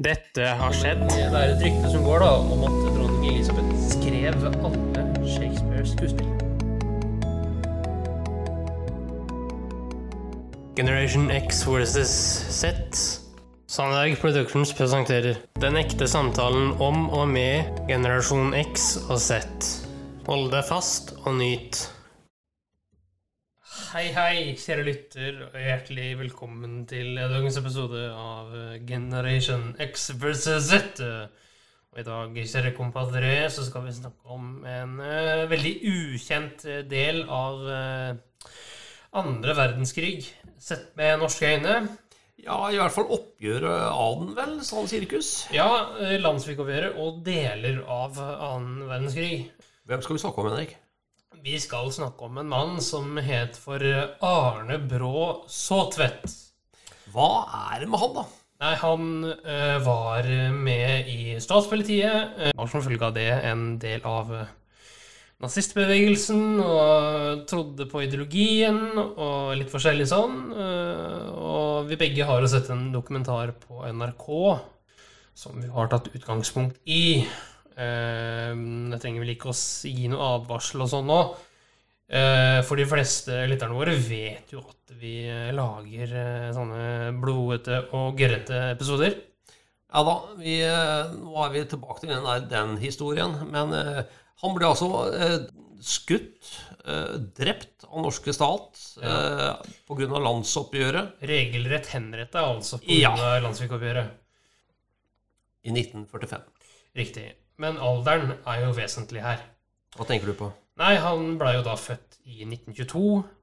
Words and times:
Dette 0.00 0.46
har 0.56 0.72
skjedd. 0.72 1.02
Det 1.12 1.26
er 1.28 1.50
et 1.52 1.58
rykte 1.60 1.88
som 1.92 2.04
går 2.06 2.22
da, 2.24 2.28
om 2.40 2.62
at 2.64 2.76
dronning 2.94 3.26
Elisabeth 3.28 3.74
skrev 3.90 4.46
alle 4.48 5.02
Shakespeares 5.28 5.92
skuespill. 5.92 6.30
Generation 10.80 11.28
X 11.28 11.60
versus 11.68 12.08
Z. 12.56 12.72
Sandberg 13.68 14.16
Productions 14.16 14.72
presenterer 14.72 15.36
Den 15.60 15.76
ekte 15.76 16.08
samtalen 16.08 16.72
om 16.80 17.10
og 17.12 17.28
med 17.28 17.84
generasjon 17.84 18.56
X 18.64 18.94
og 19.10 19.20
Z. 19.20 19.44
Hold 20.24 20.48
deg 20.56 20.64
fast 20.72 21.12
og 21.26 21.36
nyt. 21.36 21.84
Hei, 23.92 24.06
hei, 24.08 24.54
kjære 24.56 24.84
lytter, 24.86 25.34
og 25.50 25.56
hjertelig 25.60 26.14
velkommen 26.16 26.78
til 26.88 27.18
dagens 27.18 27.58
episode 27.60 28.06
av 28.08 28.54
Generation 28.88 29.66
X 29.84 30.06
versus 30.22 30.70
Z. 30.70 31.02
Og 31.92 32.00
i 32.00 32.04
dag, 32.06 32.38
kjære 32.40 32.70
kompadre, 32.72 33.34
så 33.52 33.66
skal 33.66 33.84
vi 33.84 33.92
snakke 33.92 34.32
om 34.32 34.62
en 34.64 34.94
uh, 34.96 35.44
veldig 35.50 35.74
ukjent 35.90 36.64
eh, 36.64 36.80
del 36.88 37.20
av 37.28 37.60
uh, 37.68 38.54
andre 39.20 39.58
verdenskrig, 39.60 40.24
sett 40.56 40.94
med 40.96 41.20
norske 41.20 41.52
øyne. 41.52 41.82
Ja, 42.40 42.62
i 42.72 42.80
hvert 42.80 42.96
fall 42.96 43.12
oppgjøret 43.12 43.90
av 43.90 44.22
den, 44.22 44.32
vel, 44.38 44.54
sånn 44.64 44.88
sirkus. 44.88 45.34
Ja, 45.52 45.68
landsvikoppgjøret 45.68 46.24
landssvikoppgjøret 46.24 46.96
og 46.96 47.20
deler 47.28 47.84
av 47.84 48.16
annen 48.24 48.86
verdenskrig. 48.88 49.50
Hvem 49.84 50.06
skal 50.06 50.16
vi 50.16 50.24
snakke 50.24 50.40
om, 50.40 50.48
Henrik? 50.48 50.78
Vi 51.42 51.56
skal 51.58 51.88
snakke 51.90 52.22
om 52.22 52.36
en 52.38 52.46
mann 52.46 52.76
som 52.78 53.16
het 53.18 53.56
for 53.58 53.82
Arne 54.22 54.76
Brå 54.78 55.42
Saatvedt. 55.50 56.30
Hva 57.10 57.30
er 57.72 57.82
det 57.82 57.88
med 57.90 57.98
han, 57.98 58.12
da? 58.14 58.22
Nei, 58.62 58.70
han 58.78 59.08
eh, 59.26 59.78
var 59.82 60.28
med 60.54 61.10
i 61.10 61.34
statspolitiet. 61.42 62.38
Uh, 62.38 62.52
var 62.60 62.70
som 62.70 62.84
følge 62.84 63.08
av 63.08 63.16
det 63.16 63.26
en 63.50 63.64
del 63.82 64.06
av 64.06 64.30
eh, 64.38 64.52
nazistbevegelsen 65.42 66.62
og 66.62 67.42
trodde 67.50 67.88
på 67.90 68.04
ideologien 68.06 68.78
og 69.00 69.56
litt 69.58 69.74
forskjellig 69.74 70.06
sånn. 70.12 70.36
Eh, 70.54 71.26
og 71.42 71.90
vi 71.90 71.98
begge 72.04 72.28
har 72.28 72.38
jo 72.38 72.52
sett 72.54 72.70
en 72.70 72.92
dokumentar 72.94 73.50
på 73.66 73.82
NRK 73.90 74.28
som 75.34 75.58
vi 75.58 75.74
har 75.74 75.90
tatt 75.90 76.12
utgangspunkt 76.14 76.78
i. 76.86 77.26
Eh, 77.76 78.52
Jeg 78.92 79.00
trenger 79.02 79.24
vel 79.24 79.34
ikke 79.36 79.50
å 79.52 79.56
gi 79.88 80.08
noe 80.12 80.28
advarsel 80.38 80.84
og 80.84 80.90
sånn 80.92 81.06
nå. 81.08 81.20
Eh, 82.12 82.60
For 82.68 82.76
de 82.76 82.84
fleste 82.90 83.38
lytterne 83.48 83.76
våre 83.78 83.94
vet 83.96 84.50
jo 84.52 84.60
at 84.60 84.92
vi 85.00 85.22
eh, 85.28 85.50
lager 85.56 86.10
eh, 86.12 86.48
sånne 86.52 87.12
blodete 87.22 87.86
og 87.96 88.18
gørrete 88.20 88.58
episoder. 88.74 89.16
Ja 89.92 90.02
da, 90.08 90.18
vi, 90.40 90.58
eh, 90.64 91.12
nå 91.16 91.32
er 91.44 91.50
vi 91.54 91.64
tilbake 91.68 92.00
til 92.04 92.12
den, 92.12 92.24
der, 92.24 92.44
den 92.48 92.76
historien. 92.80 93.34
Men 93.52 93.72
eh, 93.76 94.02
han 94.42 94.54
ble 94.56 94.68
altså 94.68 94.88
eh, 95.12 95.38
skutt, 95.82 96.52
eh, 96.86 97.16
drept 97.36 97.84
av 97.88 98.00
norske 98.04 98.32
stat 98.36 98.78
eh, 99.02 99.72
på 99.88 99.96
grunn 99.98 100.12
av 100.16 100.22
landsoppgjøret 100.24 101.24
Regelrett 101.28 101.88
henretta, 101.96 102.44
altså, 102.52 102.78
på 102.82 103.00
Ja. 103.00 103.12
landssvikoppgjøret. 103.44 104.18
i 105.64 105.70
1945. 105.70 106.42
Riktig. 106.98 107.28
Men 107.62 107.78
alderen 107.78 108.34
er 108.48 108.64
jo 108.66 108.72
vesentlig 108.76 109.22
her. 109.22 109.42
Hva 109.96 110.06
tenker 110.08 110.32
du 110.32 110.36
på? 110.38 110.48
Nei, 110.80 110.94
han 111.04 111.36
blei 111.40 111.54
jo 111.58 111.64
da 111.66 111.74
født 111.78 112.16
i 112.26 112.42
1922 112.48 113.02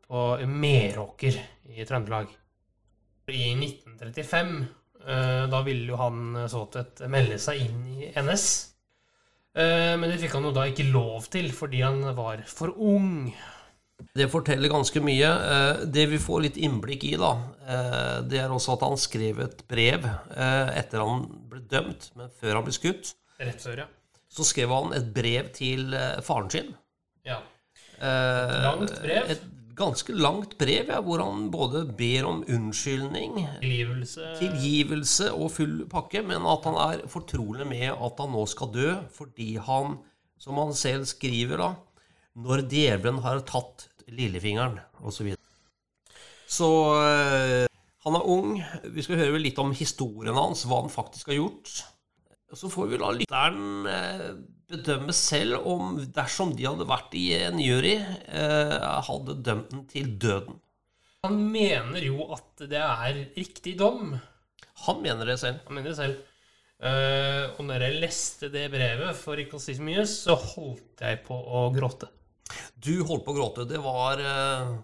på 0.09 0.23
Meråker 0.49 1.37
i 1.69 1.85
Trøndelag. 1.87 2.31
I 3.29 3.51
1935, 3.53 4.55
eh, 5.05 5.43
da 5.51 5.59
ville 5.67 5.91
jo 5.91 5.99
han 6.01 6.33
Såtvedt 6.49 7.03
melde 7.13 7.37
seg 7.41 7.61
inn 7.67 7.83
i 8.01 8.09
NS. 8.17 8.47
Eh, 9.53 9.93
Men 10.01 10.09
det 10.09 10.17
fikk 10.23 10.33
han 10.39 10.47
jo 10.49 10.53
da 10.55 10.65
ikke 10.71 10.87
lov 10.89 11.29
til, 11.29 11.51
fordi 11.53 11.83
han 11.85 12.01
var 12.17 12.41
for 12.49 12.73
ung. 12.73 13.29
Det 14.15 14.29
forteller 14.31 14.71
ganske 14.71 15.01
mye. 15.03 15.29
Eh, 15.29 15.85
Det 15.85 16.07
vi 16.09 16.17
får 16.17 16.41
litt 16.47 16.57
innblikk 16.57 17.03
i, 17.11 17.13
da, 17.21 17.31
eh, 17.67 18.17
det 18.25 18.41
er 18.41 18.49
også 18.49 18.73
at 18.77 18.87
han 18.87 18.97
skrev 18.97 19.39
et 19.45 19.61
brev 19.69 20.05
eh, 20.09 20.73
etter 20.81 21.05
han 21.05 21.27
ble 21.51 21.61
dømt, 21.69 22.09
men 22.17 22.33
før 22.41 22.55
han 22.57 22.65
ble 22.65 22.73
skutt. 22.73 23.13
Rett 23.39 23.61
før, 23.61 23.83
ja. 23.85 23.87
Så 24.29 24.45
skrev 24.45 24.69
han 24.73 24.93
et 24.97 25.07
brev 25.15 25.49
til 25.57 25.93
eh, 25.97 26.19
faren 26.25 26.51
sin. 26.53 26.75
ja. 27.25 27.39
Eh, 27.99 28.59
Langt 28.63 28.93
brev. 29.01 29.31
Et 29.33 29.41
ganske 29.79 30.13
langt 30.15 30.57
brev, 30.59 30.87
ja, 30.91 30.99
hvor 31.03 31.19
han 31.23 31.49
både 31.51 31.81
ber 31.97 32.25
om 32.27 32.41
unnskyldning, 32.51 33.37
Tilgivelse. 33.61 34.25
tilgivelse 34.39 35.29
og 35.35 35.51
full 35.55 35.85
pakke, 35.91 36.21
men 36.23 36.43
at 36.47 36.67
han 36.67 36.77
er 36.83 37.03
fortrolig 37.11 37.67
med 37.67 37.89
at 37.95 38.19
han 38.19 38.31
nå 38.35 38.45
skal 38.51 38.71
dø, 38.75 38.89
fordi 39.15 39.53
han, 39.63 39.97
som 40.39 40.59
han 40.59 40.73
selv 40.75 41.07
skriver 41.11 41.59
da, 41.63 41.69
når 42.39 42.65
djevelen 42.71 43.19
har 43.23 43.39
tatt 43.47 43.87
lillefingeren, 44.07 44.79
osv. 45.03 45.33
Så, 45.35 46.59
så 46.59 46.69
eh, 47.03 47.67
han 48.05 48.15
er 48.19 48.27
ung. 48.35 48.57
Vi 48.95 49.03
skal 49.05 49.19
høre 49.25 49.39
litt 49.43 49.59
om 49.63 49.71
historien 49.75 50.35
hans, 50.39 50.63
hva 50.67 50.81
han 50.85 50.91
faktisk 50.91 51.31
har 51.31 51.39
gjort. 51.39 51.81
Så 52.53 52.69
får 52.71 52.87
vi 52.89 52.97
la 52.97 53.11
lytteren 53.13 53.89
eh, 53.89 54.29
bedømme 54.69 55.13
selv 55.13 55.67
om 55.69 55.99
dersom 56.13 56.55
de 56.57 56.65
hadde 56.65 56.87
vært 56.89 57.13
i 57.17 57.27
en 57.37 57.59
jury, 57.61 57.97
eh, 57.99 58.75
hadde 59.05 59.37
dømt 59.45 59.69
den 59.73 59.85
til 59.89 60.11
døden. 60.21 60.57
Han 61.27 61.35
mener 61.51 62.01
jo 62.05 62.29
at 62.33 62.63
det 62.71 62.79
er 62.79 63.23
riktig 63.35 63.75
dom. 63.79 64.13
Han 64.85 65.01
mener 65.03 65.27
det 65.27 65.39
selv. 65.41 65.59
Han 65.67 65.75
mener 65.75 65.91
det 65.91 65.99
selv. 65.99 66.25
Uh, 66.79 67.51
og 67.57 67.65
når 67.67 67.83
jeg 67.83 67.99
leste 67.99 68.47
det 68.53 68.69
brevet, 68.71 69.17
for 69.19 69.39
ikke 69.41 69.57
å 69.57 69.59
si 69.59 69.75
så 69.75 69.83
mye, 69.83 70.05
så 70.07 70.37
holdt 70.39 71.03
jeg 71.03 71.19
på 71.25 71.35
å 71.35 71.65
gråte. 71.75 72.07
Du 72.79 73.01
holdt 73.03 73.25
på 73.25 73.33
å 73.33 73.35
gråte. 73.35 73.65
Det 73.67 73.81
var 73.83 74.23
uh, 74.23 74.77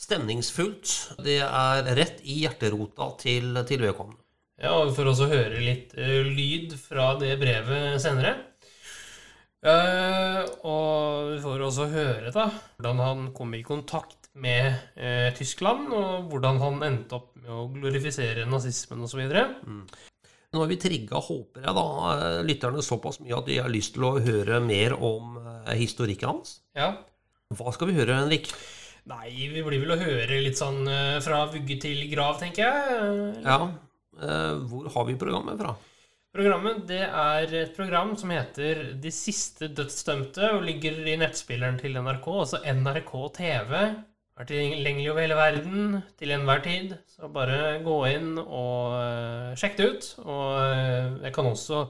stemningsfullt. 0.00 0.94
Det 1.28 1.42
er 1.44 1.92
rett 1.98 2.24
i 2.24 2.40
hjerterota 2.46 3.10
til, 3.20 3.52
til 3.68 3.84
vedkommende. 3.84 4.21
Ja, 4.60 4.74
og 4.76 4.90
vi 4.90 4.96
får 4.98 5.12
også 5.12 5.28
høre 5.30 5.60
litt 5.62 5.94
eh, 5.96 6.26
lyd 6.26 6.74
fra 6.78 7.12
det 7.20 7.34
brevet 7.40 8.00
senere. 8.02 8.34
Eh, 9.62 10.40
og 10.66 11.32
vi 11.32 11.38
får 11.42 11.64
også 11.68 11.86
høre 11.92 12.32
da 12.34 12.48
hvordan 12.50 13.02
han 13.02 13.28
kom 13.36 13.54
i 13.54 13.62
kontakt 13.64 14.28
med 14.34 14.72
eh, 14.96 15.30
Tyskland, 15.36 15.92
og 15.94 16.28
hvordan 16.32 16.60
han 16.62 16.80
endte 16.88 17.18
opp 17.18 17.30
med 17.40 17.52
å 17.52 17.68
glorifisere 17.72 18.46
nazismen 18.48 19.04
osv. 19.06 19.22
Nå 20.52 20.60
har 20.60 20.68
vi 20.68 20.80
trigga, 20.80 21.20
håper 21.22 21.64
jeg, 21.64 21.74
da, 21.78 21.86
lytterne 22.44 22.84
såpass 22.84 23.22
mye 23.22 23.38
at 23.38 23.48
de 23.48 23.60
har 23.62 23.72
lyst 23.72 23.94
til 23.96 24.04
å 24.04 24.18
høre 24.20 24.58
mer 24.60 24.98
om 24.98 25.38
historikken 25.78 26.28
hans. 26.28 26.58
Ja. 26.76 26.90
Hva 27.56 27.72
skal 27.72 27.88
vi 27.88 27.96
høre, 27.96 28.18
Henrik? 28.20 28.50
Nei, 29.08 29.30
vi 29.32 29.64
blir 29.64 29.80
vel 29.80 29.94
å 29.94 30.00
høre 30.00 30.42
litt 30.44 30.60
sånn 30.60 30.84
fra 31.24 31.46
vugge 31.54 31.78
til 31.80 32.04
grav, 32.12 32.36
tenker 32.42 32.68
jeg. 32.68 33.00
Ja, 33.46 33.56
eh, 33.64 33.91
hvor 34.12 34.90
har 34.92 35.08
vi 35.08 35.16
programmet 35.18 35.56
fra? 35.58 35.72
Programmet 36.32 36.86
det 36.88 37.02
er 37.04 37.50
et 37.58 37.74
program 37.76 38.14
som 38.16 38.30
heter 38.32 38.94
De 39.00 39.10
siste 39.12 39.68
dødsdømte 39.68 40.54
og 40.56 40.64
ligger 40.64 41.02
i 41.04 41.18
nettspilleren 41.20 41.76
til 41.80 41.98
NRK, 42.00 42.28
altså 42.44 42.62
NRK 42.64 43.12
TV. 43.36 43.74
Er 44.40 44.48
tilgjengelig 44.48 45.10
over 45.12 45.20
hele 45.20 45.36
verden 45.36 45.98
til 46.16 46.32
enhver 46.32 46.62
tid. 46.64 46.94
Så 47.12 47.28
bare 47.28 47.82
gå 47.84 47.98
inn 48.14 48.38
og 48.40 48.96
uh, 48.96 49.52
sjekk 49.60 49.76
det 49.76 49.90
ut. 49.90 50.08
Og 50.24 50.46
eh, 50.64 51.20
jeg 51.26 51.34
kan 51.36 51.50
også 51.52 51.84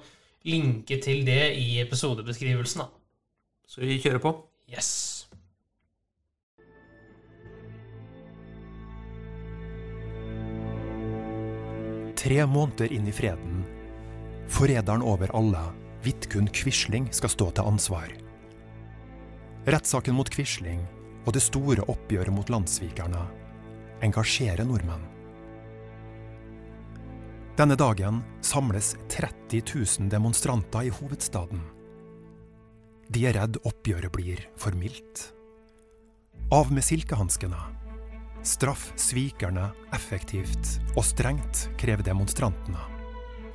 linke 0.51 0.99
til 0.99 1.23
det 1.27 1.55
i 1.55 1.79
episodebeskrivelsen. 1.85 2.83
da. 2.83 2.91
Så 3.69 3.87
vi 3.87 4.01
kjører 4.03 4.19
på. 4.27 4.35
Yes. 4.75 5.22
Tre 12.23 12.45
måneder 12.47 12.93
inn 12.95 13.09
i 13.11 13.13
freden. 13.13 13.65
Forræderen 14.47 15.03
over 15.03 15.33
alle, 15.35 15.63
Vidkun 16.05 16.47
Quisling, 16.55 17.09
skal 17.11 17.33
stå 17.33 17.49
til 17.51 17.67
ansvar. 17.67 18.13
Rettssaken 19.67 20.15
mot 20.15 20.31
Quisling 20.31 20.85
og 21.27 21.35
det 21.35 21.43
store 21.43 21.83
oppgjøret 21.91 22.35
mot 22.35 22.51
landssvikerne 22.51 23.25
engasjerer 24.07 24.67
nordmenn. 24.67 25.03
Denne 27.59 27.75
dagen 27.79 28.23
samles 28.41 28.95
30 29.11 29.63
000 29.75 30.11
demonstranter 30.11 30.87
i 30.87 30.95
hovedstaden. 30.95 31.61
De 33.13 33.27
er 33.27 33.35
redd 33.37 33.59
oppgjøret 33.67 34.15
blir 34.15 34.47
for 34.57 34.79
mildt. 34.79 35.33
Av 36.55 36.71
med 36.71 36.87
silkehanskene. 36.87 37.82
Straff 38.43 38.89
svikerne 38.99 39.69
effektivt 39.95 40.81
og 40.97 41.05
strengt, 41.07 41.69
krever 41.79 42.03
demonstrantene. 42.07 42.81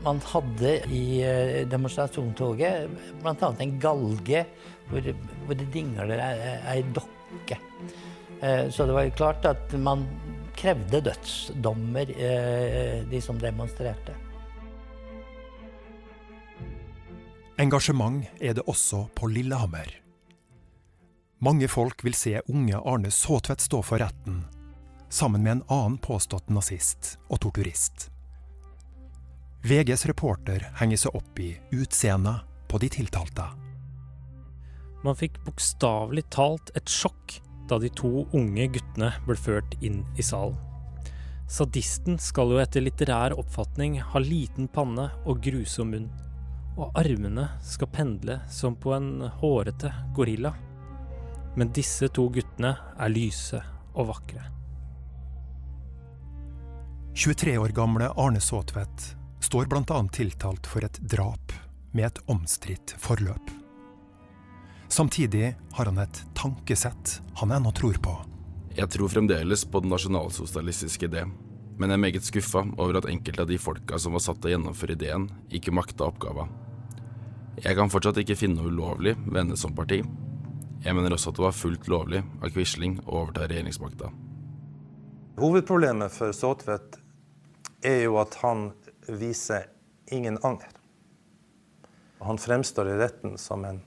Man 0.05 0.21
hadde 0.23 0.73
i 0.93 1.19
eh, 1.25 1.65
demonstrasjonstoget 1.67 2.87
bl.a. 3.19 3.49
en 3.59 3.73
galge 3.81 4.45
hvor, 4.87 5.09
hvor 5.45 5.57
det 5.59 5.67
dingler 5.73 6.21
ei, 6.21 6.79
dokke. 6.95 7.57
Eh, 8.39 8.69
Så 8.71 8.85
det 8.87 8.95
var 8.95 9.07
jo 9.09 9.15
klart 9.17 9.45
at 9.49 9.73
man 9.81 10.05
krevde 10.57 11.01
dødsdommer, 11.09 12.13
eh, 12.15 13.03
de 13.09 13.21
som 13.21 13.37
demonstrerte. 13.41 14.15
Engasjement 17.59 18.23
er 18.39 18.53
det 18.53 18.63
også 18.69 19.07
på 19.17 19.27
Lillehammer. 19.33 19.89
Mange 21.41 21.67
folk 21.67 22.03
vil 22.05 22.15
se 22.17 22.39
unge 22.49 22.77
Arne 22.77 23.11
Såtvedt 23.13 23.61
stå 23.65 23.81
for 23.85 24.01
retten, 24.01 24.43
sammen 25.09 25.43
med 25.43 25.51
en 25.51 25.63
annen 25.67 25.97
påstått 25.97 26.49
nazist 26.49 27.15
og 27.29 27.41
torturist. 27.45 28.09
VGs 29.67 30.05
reporter 30.09 30.67
henger 30.79 31.01
seg 31.01 31.17
opp 31.17 31.39
i 31.43 31.49
utseendet 31.75 32.45
på 32.67 32.79
de 32.83 32.89
tiltalte. 32.91 33.47
Man 35.03 35.17
fikk 35.17 35.39
bokstavelig 35.45 36.27
talt 36.33 36.71
et 36.75 36.89
sjokk 36.89 37.39
da 37.67 37.79
de 37.79 37.89
to 37.91 38.27
unge 38.35 38.69
guttene 38.77 39.11
ble 39.27 39.35
ført 39.39 39.75
inn 39.83 40.03
i 40.17 40.23
salen. 40.23 40.55
Sadisten 41.47 42.17
skal 42.19 42.51
jo 42.51 42.59
etter 42.59 42.83
litterær 42.83 43.35
oppfatning 43.39 44.01
ha 44.03 44.19
liten 44.19 44.67
panne 44.71 45.09
og 45.23 45.39
grusom 45.43 45.93
munn 45.95 46.09
og 46.77 46.93
armene 46.97 47.47
skal 47.65 47.89
pendle 47.89 48.39
som 48.53 48.75
på 48.77 48.93
en 48.93 49.25
hårete 49.39 49.91
gorilla. 50.15 50.53
Men 51.57 51.73
disse 51.73 52.09
to 52.13 52.27
guttene 52.33 52.75
er 52.97 53.13
lyse 53.13 53.61
og 53.95 54.11
vakre. 54.11 54.56
23 57.17 57.57
år 57.57 57.69
gamle 57.69 58.09
Arne 58.09 58.39
Saatvedt 58.39 59.15
står 59.41 59.65
bl.a. 59.65 60.07
tiltalt 60.13 60.67
for 60.67 60.85
et 60.85 60.99
drap 61.01 61.51
med 61.91 62.05
et 62.05 62.19
omstridt 62.29 62.93
forløp. 63.01 63.47
Samtidig 64.87 65.55
har 65.73 65.89
han 65.89 65.97
et 65.97 66.19
tankesett 66.37 67.15
han 67.39 67.55
ennå 67.57 67.71
tror 67.73 67.97
på. 68.05 68.13
Jeg 68.77 68.91
tror 68.93 69.09
fremdeles 69.09 69.63
på 69.65 69.81
den 69.81 69.89
nasjonalsosialistiske 69.95 71.09
idé, 71.09 71.23
men 71.79 71.89
jeg 71.89 71.97
er 71.97 72.03
meget 72.03 72.27
skuffa 72.29 72.61
over 72.77 72.99
at 73.01 73.09
enkelte 73.09 73.47
av 73.47 73.49
de 73.49 73.57
folka 73.57 73.97
som 73.97 74.13
var 74.13 74.21
satt 74.27 74.37
til 74.43 74.51
å 74.51 74.53
gjennomføre 74.53 74.93
ideen, 74.93 75.25
ikke 75.49 75.73
makta 75.73 76.11
oppgava. 76.11 76.45
Jeg 77.63 77.79
kan 77.81 77.89
fortsatt 77.89 78.21
ikke 78.21 78.37
finne 78.37 78.61
noe 78.61 78.69
ulovlig 78.69 79.15
ved 79.23 79.41
henne 79.41 79.57
som 79.57 79.73
parti. 79.73 80.03
Jeg 80.85 80.93
mener 80.93 81.17
også 81.17 81.33
at 81.33 81.41
det 81.41 81.47
var 81.47 81.57
fullt 81.63 81.89
lovlig 81.89 82.21
av 82.21 82.53
Quisling 82.53 82.99
å 83.07 83.23
overta 83.23 83.49
regjeringsmakta. 83.49 84.13
Hovedproblemet 85.41 86.13
for 86.13 86.29
Såtvedt 86.33 87.01
er 87.81 88.01
jo 88.03 88.17
at 88.21 88.35
han 88.41 88.71
viser 89.07 89.67
ingen 90.11 90.39
anger. 90.43 90.71
Han 92.19 92.37
fremstår 92.37 92.89
i 92.89 92.97
retten 92.97 93.37
som 93.37 93.65
en 93.65 93.81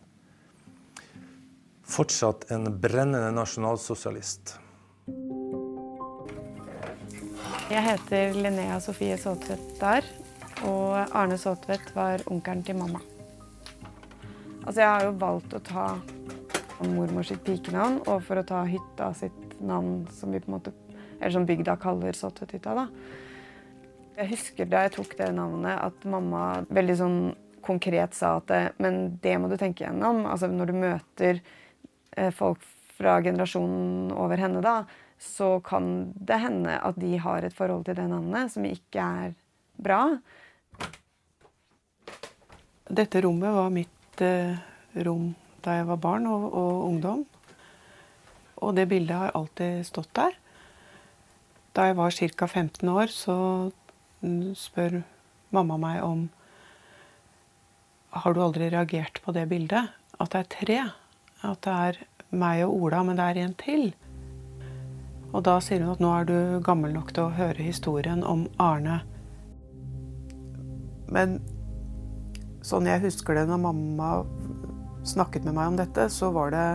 fortsatt 1.90 2.50
en 2.54 2.68
brennende 2.80 3.32
nasjonalsosialist. 3.34 4.54
Jeg 7.70 7.82
heter 7.86 8.34
Linnea 8.34 8.78
Sofie 8.82 9.18
Saatvedt 9.18 9.74
Dahr, 9.80 10.06
og 10.66 11.16
Arne 11.16 11.38
Saatvedt 11.38 11.90
var 11.94 12.22
onkelen 12.30 12.62
til 12.66 12.78
mamma. 12.78 13.02
Altså, 14.64 14.80
jeg 14.80 14.90
har 14.90 15.06
jo 15.06 15.18
valgt 15.18 15.54
å 15.56 15.62
ta 15.66 15.86
mormor 16.86 17.26
sitt 17.26 17.42
pikenavn 17.44 18.00
og 18.06 18.22
for 18.26 18.40
å 18.40 18.46
ta 18.46 18.62
hytta 18.68 19.10
sitt 19.18 19.56
navn, 19.60 20.04
som 20.14 20.32
vi 20.32 20.40
på 20.40 20.50
en 20.50 20.58
måte 20.58 20.76
Eller 21.20 21.34
som 21.34 21.44
bygda 21.44 21.74
kaller 21.76 22.16
Såtvedthytta, 22.16 22.72
da. 22.72 22.86
Jeg 24.16 24.30
husker 24.32 24.68
da 24.68 24.84
jeg 24.86 24.94
tok 24.96 25.14
det 25.18 25.30
navnet, 25.36 25.78
at 25.80 26.04
mamma 26.08 26.64
veldig 26.68 26.96
sånn 26.98 27.20
konkret 27.64 28.16
sa 28.16 28.38
at 28.40 28.48
det, 28.50 28.62
Men 28.78 29.18
det 29.22 29.36
må 29.38 29.48
du 29.48 29.56
tenke 29.60 29.84
gjennom. 29.84 30.24
Altså 30.26 30.48
når 30.50 30.72
du 30.72 30.80
møter 30.80 31.40
eh, 32.16 32.32
folk 32.34 32.64
fra 32.98 33.20
generasjonen 33.24 34.10
over 34.12 34.40
henne, 34.40 34.62
da, 34.64 34.82
så 35.20 35.58
kan 35.64 36.12
det 36.16 36.40
hende 36.40 36.78
at 36.80 36.98
de 37.00 37.16
har 37.20 37.44
et 37.44 37.56
forhold 37.56 37.86
til 37.88 37.96
det 37.96 38.08
navnet 38.08 38.52
som 38.52 38.64
ikke 38.64 39.04
er 39.24 39.34
bra. 39.80 40.02
Dette 42.90 43.22
rommet 43.22 43.54
var 43.54 43.70
mitt 43.72 44.24
rom 45.06 45.30
da 45.64 45.76
jeg 45.78 45.88
var 45.90 46.00
barn 46.00 46.28
og, 46.28 46.46
og, 46.50 46.76
ungdom. 46.88 47.24
Og 48.60 48.76
det 48.76 48.88
bildet 48.90 49.16
har 49.16 49.36
alltid 49.36 49.84
stått 49.88 50.12
der. 50.16 50.36
Da 51.76 51.86
jeg 51.88 51.96
var 52.00 52.16
ca. 52.16 52.46
15 52.46 52.88
år, 52.88 53.12
så 53.12 53.36
spør 54.20 55.00
mamma 55.54 55.78
meg 55.80 56.02
om 56.04 56.28
Har 58.10 58.34
du 58.34 58.40
aldri 58.42 58.68
reagert 58.70 59.20
på 59.24 59.32
det 59.32 59.46
bildet? 59.48 59.92
At 60.18 60.32
det 60.34 60.40
er 60.40 60.48
tre. 60.54 60.78
At 61.46 61.62
det 61.64 61.74
er 61.74 62.00
meg 62.30 62.64
og 62.66 62.74
Ola, 62.82 63.02
men 63.06 63.16
det 63.16 63.26
er 63.26 63.38
en 63.44 63.54
til. 63.54 63.92
Og 65.30 65.44
da 65.46 65.60
sier 65.62 65.84
hun 65.84 65.94
at 65.94 66.02
nå 66.02 66.10
er 66.10 66.26
du 66.26 66.36
gammel 66.66 66.92
nok 66.94 67.14
til 67.14 67.28
å 67.28 67.36
høre 67.36 67.62
historien 67.62 68.24
om 68.26 68.48
Arne. 68.58 69.00
Men 71.10 71.38
sånn 72.66 72.88
jeg 72.90 73.02
husker 73.06 73.38
det 73.38 73.46
når 73.48 73.62
mamma 73.62 74.10
snakket 75.06 75.46
med 75.46 75.56
meg 75.56 75.72
om 75.72 75.78
dette, 75.80 76.10
så 76.12 76.32
var 76.34 76.52
det 76.54 76.66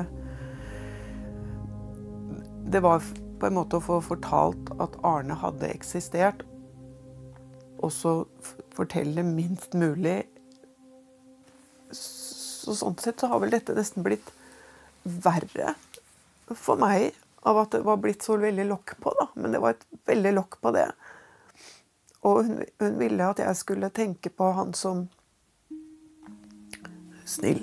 Det 2.74 2.82
var 2.82 3.04
på 3.40 3.46
en 3.46 3.54
måte 3.60 3.78
å 3.78 3.84
få 3.84 4.00
fortalt 4.02 4.72
at 4.82 4.96
Arne 5.06 5.36
hadde 5.38 5.70
eksistert, 5.70 6.42
og 7.86 7.94
så 7.94 8.14
fortelle 8.76 9.24
minst 9.26 9.76
mulig. 9.78 10.24
Så 11.94 12.74
sånn 12.74 12.98
sett 13.02 13.22
så 13.22 13.30
har 13.32 13.44
vel 13.44 13.54
dette 13.54 13.76
nesten 13.78 14.06
blitt 14.06 14.32
verre 15.06 15.76
for 16.50 16.82
meg 16.82 17.14
av 17.46 17.60
at 17.62 17.76
det 17.78 17.84
var 17.86 18.02
blitt 18.02 18.26
så 18.26 18.40
veldig 18.42 18.66
lokk 18.72 18.96
på, 19.02 19.14
da. 19.20 19.28
Men 19.38 19.54
det 19.54 19.62
var 19.62 19.76
et 19.76 19.86
veldig 20.10 20.34
lokk 20.34 20.58
på 20.62 20.74
det. 20.74 20.88
Og 22.26 22.42
hun, 22.48 22.64
hun 22.82 22.98
ville 22.98 23.30
at 23.30 23.42
jeg 23.44 23.62
skulle 23.62 23.94
tenke 23.94 24.34
på 24.34 24.50
han 24.58 24.74
som 24.74 25.06
snill. 27.30 27.62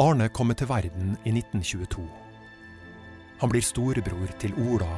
Arne 0.00 0.30
kommer 0.32 0.56
til 0.58 0.68
verden 0.72 1.18
i 1.22 1.36
1922. 1.36 2.06
Han 3.38 3.52
blir 3.52 3.62
storebror 3.62 4.32
til 4.40 4.56
Ola 4.72 4.88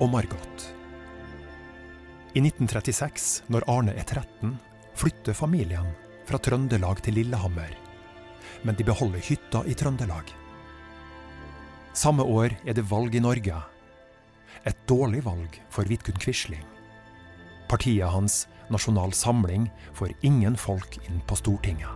og 0.00 0.10
Margot. 0.10 0.66
I 2.36 2.40
1936, 2.44 3.46
når 3.48 3.64
Arne 3.72 3.94
er 3.96 4.04
13, 4.04 4.50
flytter 4.92 5.32
familien 5.32 5.86
fra 6.28 6.36
Trøndelag 6.36 6.98
til 7.00 7.16
Lillehammer. 7.16 7.70
Men 8.60 8.76
de 8.76 8.84
beholder 8.84 9.24
hytta 9.24 9.62
i 9.64 9.72
Trøndelag. 9.72 10.28
Samme 11.96 12.26
år 12.28 12.52
er 12.68 12.76
det 12.76 12.84
valg 12.90 13.16
i 13.16 13.22
Norge. 13.24 13.62
Et 14.68 14.84
dårlig 14.84 15.24
valg 15.24 15.56
for 15.72 15.88
Vidkun 15.88 16.20
Quisling. 16.20 16.66
Partiet 17.72 18.12
hans, 18.12 18.42
Nasjonal 18.68 19.16
Samling, 19.16 19.70
får 19.96 20.12
ingen 20.20 20.60
folk 20.60 21.00
inn 21.08 21.24
på 21.24 21.40
Stortinget. 21.40 21.88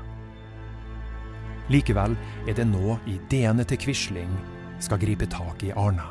Likevel 1.69 2.17
er 2.49 2.57
det 2.57 2.71
nå 2.71 2.97
ideene 3.05 3.69
til 3.69 3.85
Quisling 3.85 4.33
skal 4.81 5.05
gripe 5.05 5.29
tak 5.29 5.69
i 5.69 5.75
Arne. 5.77 6.09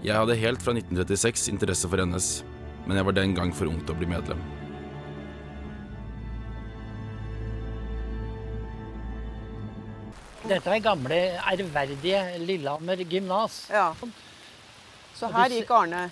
Jeg 0.00 0.16
hadde 0.16 0.40
helt 0.40 0.64
fra 0.64 0.72
1936 0.72 1.50
interesse 1.52 1.90
for 1.90 2.00
NS, 2.00 2.38
men 2.88 2.96
jeg 2.96 3.04
var 3.04 3.14
den 3.18 3.34
gang 3.36 3.52
for 3.52 3.68
ung 3.68 3.82
til 3.84 3.92
å 3.92 3.98
bli 4.00 4.08
medlem. 4.08 4.40
Dette 10.48 10.72
er 10.72 10.80
gamle, 10.80 11.18
ærverdige 11.44 12.22
Lillehammer 12.40 13.02
gymnas. 13.04 13.66
Ja. 13.68 13.90
Så 15.18 15.28
her 15.34 15.52
gikk 15.52 15.68
Arne. 15.76 16.06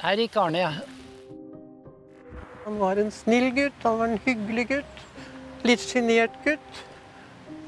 Her 0.00 0.18
gikk 0.18 0.40
Arne, 0.42 0.64
ja. 0.64 0.72
Han 2.64 2.80
var 2.82 2.98
en 2.98 3.14
snill 3.14 3.52
gutt, 3.54 3.78
han 3.86 4.00
var 4.00 4.10
en 4.10 4.22
hyggelig 4.26 4.66
gutt. 4.72 5.02
Litt 5.62 5.86
sjenert 5.86 6.34
gutt. 6.42 6.84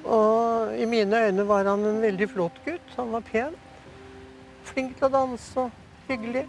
Og 0.03 0.75
i 0.75 0.89
mine 0.91 1.23
øyne 1.29 1.47
var 1.47 1.71
han 1.71 1.87
en 1.87 2.03
veldig 2.03 2.27
flott 2.35 2.59
gutt. 2.67 2.95
Han 2.97 3.15
var 3.15 3.23
pen. 3.31 3.55
Flink 4.67 4.99
til 4.99 5.07
å 5.07 5.15
danse 5.15 5.69
og 5.69 6.11
hyggelig. 6.11 6.49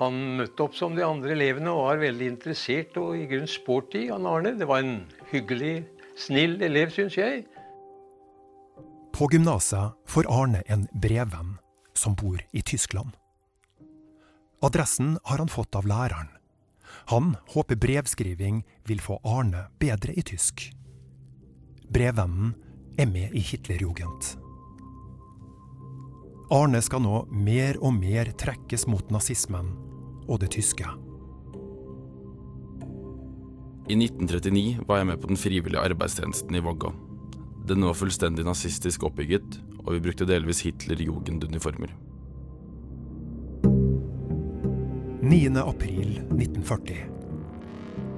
Han 0.00 0.16
møtte 0.38 0.64
opp 0.64 0.76
som 0.78 0.94
de 0.96 1.04
andre 1.04 1.34
elevene 1.34 1.72
og 1.76 1.90
var 1.90 2.00
veldig 2.00 2.28
interessert 2.32 2.96
og 2.96 3.18
i 3.18 3.26
grunnen 3.28 3.50
sporty. 3.50 4.06
Han 4.08 4.28
Arne. 4.28 4.54
Det 4.56 4.68
var 4.68 4.80
en 4.80 5.02
hyggelig, 5.28 5.82
snill 6.16 6.56
elev, 6.64 6.88
syns 6.94 7.18
jeg. 7.20 7.44
På 9.12 9.28
gymnaset 9.28 9.92
får 10.08 10.28
Arne 10.32 10.62
en 10.72 10.86
brevvenn 10.96 11.58
som 11.92 12.16
bor 12.16 12.40
i 12.56 12.62
Tyskland. 12.64 13.12
Adressen 14.64 15.18
har 15.24 15.42
han 15.42 15.52
fått 15.52 15.76
av 15.76 15.88
læreren. 15.88 16.32
Han 17.12 17.34
håper 17.52 17.76
brevskriving 17.76 18.62
vil 18.88 19.04
få 19.04 19.18
Arne 19.24 19.66
bedre 19.80 20.16
i 20.16 20.24
tysk. 20.24 20.70
Brevvennen 21.92 22.54
er 22.96 23.08
med 23.08 23.36
i 23.36 23.44
Hitlerjugend. 23.44 24.32
Arne 26.50 26.80
skal 26.82 27.04
nå 27.04 27.26
mer 27.30 27.76
og 27.84 27.94
mer 28.00 28.32
trekkes 28.40 28.88
mot 28.90 29.12
nazismen 29.12 29.70
og 30.30 30.38
det 30.42 30.52
tyske. 30.54 30.86
I 33.90 33.96
1939 33.98 34.84
var 34.86 35.00
jeg 35.00 35.08
med 35.08 35.18
på 35.18 35.30
den 35.32 35.40
frivillige 35.40 35.82
arbeidstjenesten 35.82 36.54
i 36.54 36.62
Vågå. 36.62 36.92
Den 37.66 37.82
var 37.82 37.98
fullstendig 37.98 38.44
nazistisk 38.46 39.02
oppbygget, 39.08 39.58
og 39.82 39.96
vi 39.96 40.02
brukte 40.04 40.28
delvis 40.28 40.62
Hitler-Jugend-uniformer. 40.62 41.90
9. 45.26 45.40
april 45.58 46.20
1940. 46.38 47.02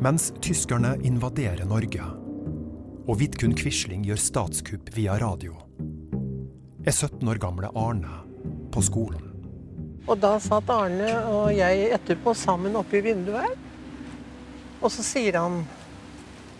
Mens 0.04 0.28
tyskerne 0.44 0.94
invaderer 1.04 1.64
Norge, 1.68 2.04
og 3.08 3.18
Vidkun 3.18 3.56
Quisling 3.56 4.04
gjør 4.06 4.20
statskupp 4.20 4.92
via 4.96 5.16
radio, 5.20 5.56
er 6.84 6.92
17 6.92 7.28
år 7.28 7.40
gamle 7.42 7.72
Arne 7.78 8.20
på 8.74 8.82
skolen. 8.84 9.31
Og 10.08 10.18
da 10.18 10.34
satt 10.42 10.70
Arne 10.72 11.10
og 11.30 11.52
jeg 11.54 11.92
etterpå 11.94 12.34
sammen 12.34 12.76
oppe 12.78 12.98
i 12.98 13.04
vinduet 13.04 13.46
her. 13.46 13.56
Og 14.82 14.90
så 14.90 15.04
sier 15.06 15.38
han 15.38 15.62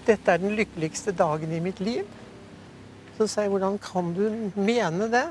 dette 0.07 0.35
er 0.35 0.41
den 0.43 0.55
lykkeligste 0.59 1.15
dagen 1.15 1.53
i 1.55 1.61
mitt 1.63 1.81
liv. 1.83 2.07
Så 3.19 3.27
sier 3.27 3.47
jeg 3.47 3.53
hvordan 3.55 3.79
kan 3.83 4.15
du 4.17 4.25
mene 4.59 5.09
det? 5.11 5.27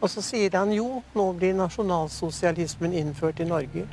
Og 0.00 0.10
så 0.10 0.22
sier 0.24 0.54
han 0.56 0.72
jo, 0.72 1.02
nå 1.14 1.26
blir 1.36 1.56
nasjonalsosialismen 1.58 2.94
innført 2.96 3.42
i 3.42 3.48
Norge. 3.48 3.84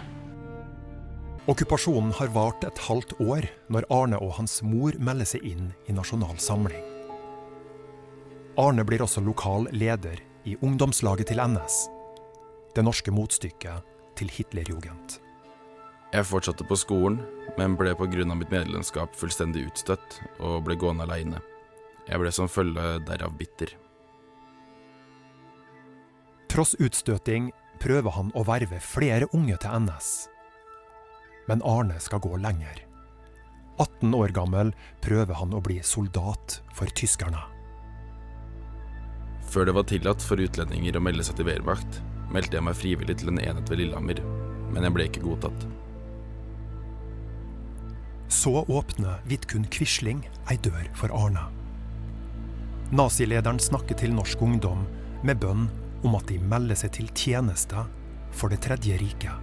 Okkupasjonen 1.47 2.11
har 2.17 2.31
vart 2.35 2.63
et 2.67 2.79
halvt 2.87 3.13
år 3.23 3.47
når 3.71 3.87
Arne 3.93 4.19
og 4.19 4.33
hans 4.39 4.59
mor 4.63 4.95
melder 4.99 5.29
seg 5.29 5.45
inn 5.47 5.69
i 5.87 5.95
Nasjonal 5.95 6.35
Samling. 6.43 6.83
Arne 8.59 8.83
blir 8.87 9.03
også 9.05 9.21
lokal 9.23 9.69
leder 9.71 10.19
i 10.47 10.57
ungdomslaget 10.65 11.29
til 11.31 11.39
NS, 11.43 11.85
det 12.77 12.85
norske 12.85 13.13
motstykket 13.13 13.95
til 14.17 14.29
Hitlerjugend. 14.29 15.17
Jeg 16.13 16.27
fortsatte 16.29 16.65
på 16.67 16.77
skolen, 16.79 17.19
men 17.57 17.75
ble 17.75 17.95
pga. 17.97 18.35
mitt 18.35 18.51
medlemskap 18.51 19.15
fullstendig 19.15 19.67
utstøtt 19.67 20.21
og 20.39 20.63
ble 20.63 20.75
gående 20.75 21.03
aleine. 21.03 21.41
Jeg 22.07 22.19
ble 22.19 22.31
som 22.31 22.47
følge 22.47 22.99
derav 23.03 23.35
bitter. 23.37 23.73
Tross 26.47 26.75
utstøting 26.79 27.51
prøver 27.81 28.11
han 28.11 28.31
å 28.33 28.45
verve 28.47 28.79
flere 28.79 29.27
unge 29.33 29.57
til 29.57 29.83
NS. 29.83 30.29
Men 31.47 31.61
Arne 31.61 31.99
skal 31.99 32.19
gå 32.19 32.37
lenger. 32.37 32.83
18 33.77 34.13
år 34.15 34.33
gammel 34.33 34.73
prøver 35.01 35.33
han 35.33 35.53
å 35.53 35.61
bli 35.61 35.81
soldat 35.83 36.61
for 36.73 36.87
tyskerne. 36.87 37.43
Før 39.47 39.65
det 39.65 39.75
var 39.75 39.85
tillatt 39.87 40.23
for 40.23 40.39
utlendinger 40.41 40.97
å 40.97 41.03
melde 41.03 41.23
seg 41.23 41.37
til 41.37 41.47
Wehrmacht, 41.47 42.01
meldte 42.33 42.57
jeg 42.57 42.65
meg 42.67 42.77
frivillig 42.77 43.17
til 43.19 43.31
en 43.31 43.41
enhet 43.41 43.69
ved 43.71 43.81
Lillehammer, 43.81 44.21
men 44.73 44.83
jeg 44.83 44.95
ble 44.95 45.07
ikke 45.07 45.23
godtatt. 45.23 45.67
Så 48.27 48.51
åpner 48.67 49.21
Vidkun 49.27 49.67
Quisling 49.71 50.25
ei 50.51 50.57
dør 50.59 50.89
for 50.97 51.13
Arne. 51.15 51.47
Nazilederen 52.91 53.59
snakker 53.59 53.95
til 53.99 54.13
norsk 54.15 54.41
ungdom 54.43 54.85
med 55.23 55.39
bønn 55.43 55.67
om 56.05 56.15
at 56.19 56.27
de 56.29 56.37
melder 56.39 56.77
seg 56.79 56.93
til 56.95 57.09
tjeneste 57.15 57.87
for 58.37 58.51
Det 58.53 58.59
tredje 58.61 58.99
riket. 58.99 59.33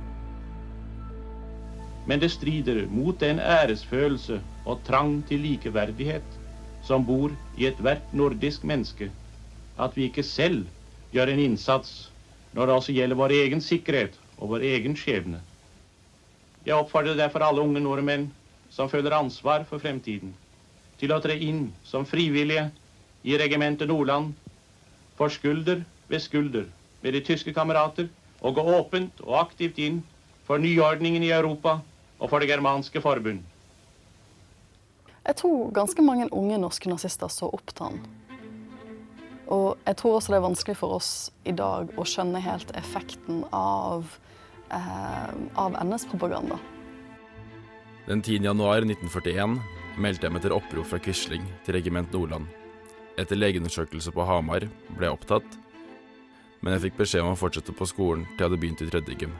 Men 2.06 2.20
det 2.20 2.30
strider 2.30 2.84
mot 2.92 3.16
den 3.20 3.40
æresfølelse 3.40 4.40
og 4.68 4.82
trang 4.84 5.22
til 5.28 5.40
likeverdighet 5.40 6.40
som 6.84 7.04
bor 7.08 7.32
i 7.56 7.66
ethvert 7.66 8.12
nordisk 8.12 8.64
menneske, 8.64 9.08
at 9.80 9.96
vi 9.96 10.10
ikke 10.10 10.22
selv 10.22 10.66
gjør 11.12 11.32
en 11.32 11.40
innsats 11.40 12.12
når 12.54 12.66
det 12.66 12.74
også 12.74 12.94
gjelder 12.94 13.18
vår 13.18 13.34
egen 13.34 13.60
sikkerhet 13.62 14.16
og 14.38 14.54
vår 14.54 14.64
egen 14.70 14.96
skjebne. 14.98 15.40
Jeg 16.64 16.78
oppfordrer 16.78 17.18
derfor 17.18 17.44
alle 17.44 17.60
unge 17.60 17.82
nordmenn 17.82 18.30
som 18.72 18.88
føler 18.88 19.14
ansvar 19.14 19.66
for 19.68 19.82
fremtiden, 19.82 20.32
til 20.98 21.12
å 21.12 21.20
tre 21.22 21.36
inn 21.36 21.68
som 21.84 22.06
frivillige 22.06 22.68
i 23.24 23.36
regimentet 23.38 23.90
Nordland, 23.90 24.32
for 25.18 25.30
skulder 25.30 25.84
ved 26.08 26.22
skulder 26.22 26.66
med 27.02 27.14
de 27.14 27.22
tyske 27.24 27.52
kamerater, 27.54 28.08
og 28.40 28.56
gå 28.58 28.64
åpent 28.76 29.20
og 29.24 29.38
aktivt 29.40 29.78
inn 29.80 30.02
for 30.44 30.60
nyordningen 30.60 31.22
i 31.24 31.32
Europa 31.32 31.78
og 32.18 32.30
for 32.30 32.40
Det 32.40 32.48
germanske 32.48 33.00
forbund. 33.00 33.40
Jeg 35.24 35.36
tror 35.40 35.70
ganske 35.72 36.02
mange 36.04 36.28
unge 36.32 36.58
norske 36.60 36.88
nazister 36.90 37.28
så 37.32 37.48
opp 37.48 37.72
til 37.72 37.86
han. 37.86 38.02
Og 39.52 39.76
jeg 39.84 39.96
tror 40.00 40.16
også 40.16 40.32
det 40.32 40.38
er 40.38 40.46
vanskelig 40.46 40.76
for 40.78 40.96
oss 40.96 41.10
i 41.44 41.52
dag 41.56 41.90
å 42.00 42.06
skjønne 42.08 42.40
helt 42.44 42.70
effekten 42.78 43.42
av, 43.52 44.16
eh, 44.70 45.32
av 45.60 45.76
NS-propaganda. 45.84 46.58
Den 48.06 48.22
10. 48.22 48.44
januar 48.44 48.84
1941 48.84 49.60
meldte 49.96 50.26
jeg 50.26 50.32
meg 50.32 50.42
til 50.44 50.52
opprop 50.56 50.88
fra 50.88 50.98
Quisling 50.98 51.44
til 51.64 51.76
regiment 51.76 52.10
Nordland. 52.12 52.48
Etter 53.16 53.38
legeundersøkelse 53.38 54.12
på 54.12 54.26
Hamar 54.26 54.66
ble 54.96 55.06
jeg 55.06 55.14
opptatt, 55.14 55.58
men 56.60 56.74
jeg 56.74 56.88
fikk 56.88 57.02
beskjed 57.02 57.22
om 57.22 57.34
å 57.34 57.38
fortsette 57.38 57.74
på 57.76 57.86
skolen 57.86 58.24
til 58.24 58.40
jeg 58.40 58.48
hadde 58.48 58.60
begynt 58.60 58.82
i 58.82 58.88
tredje 58.90 59.18
gym. 59.20 59.36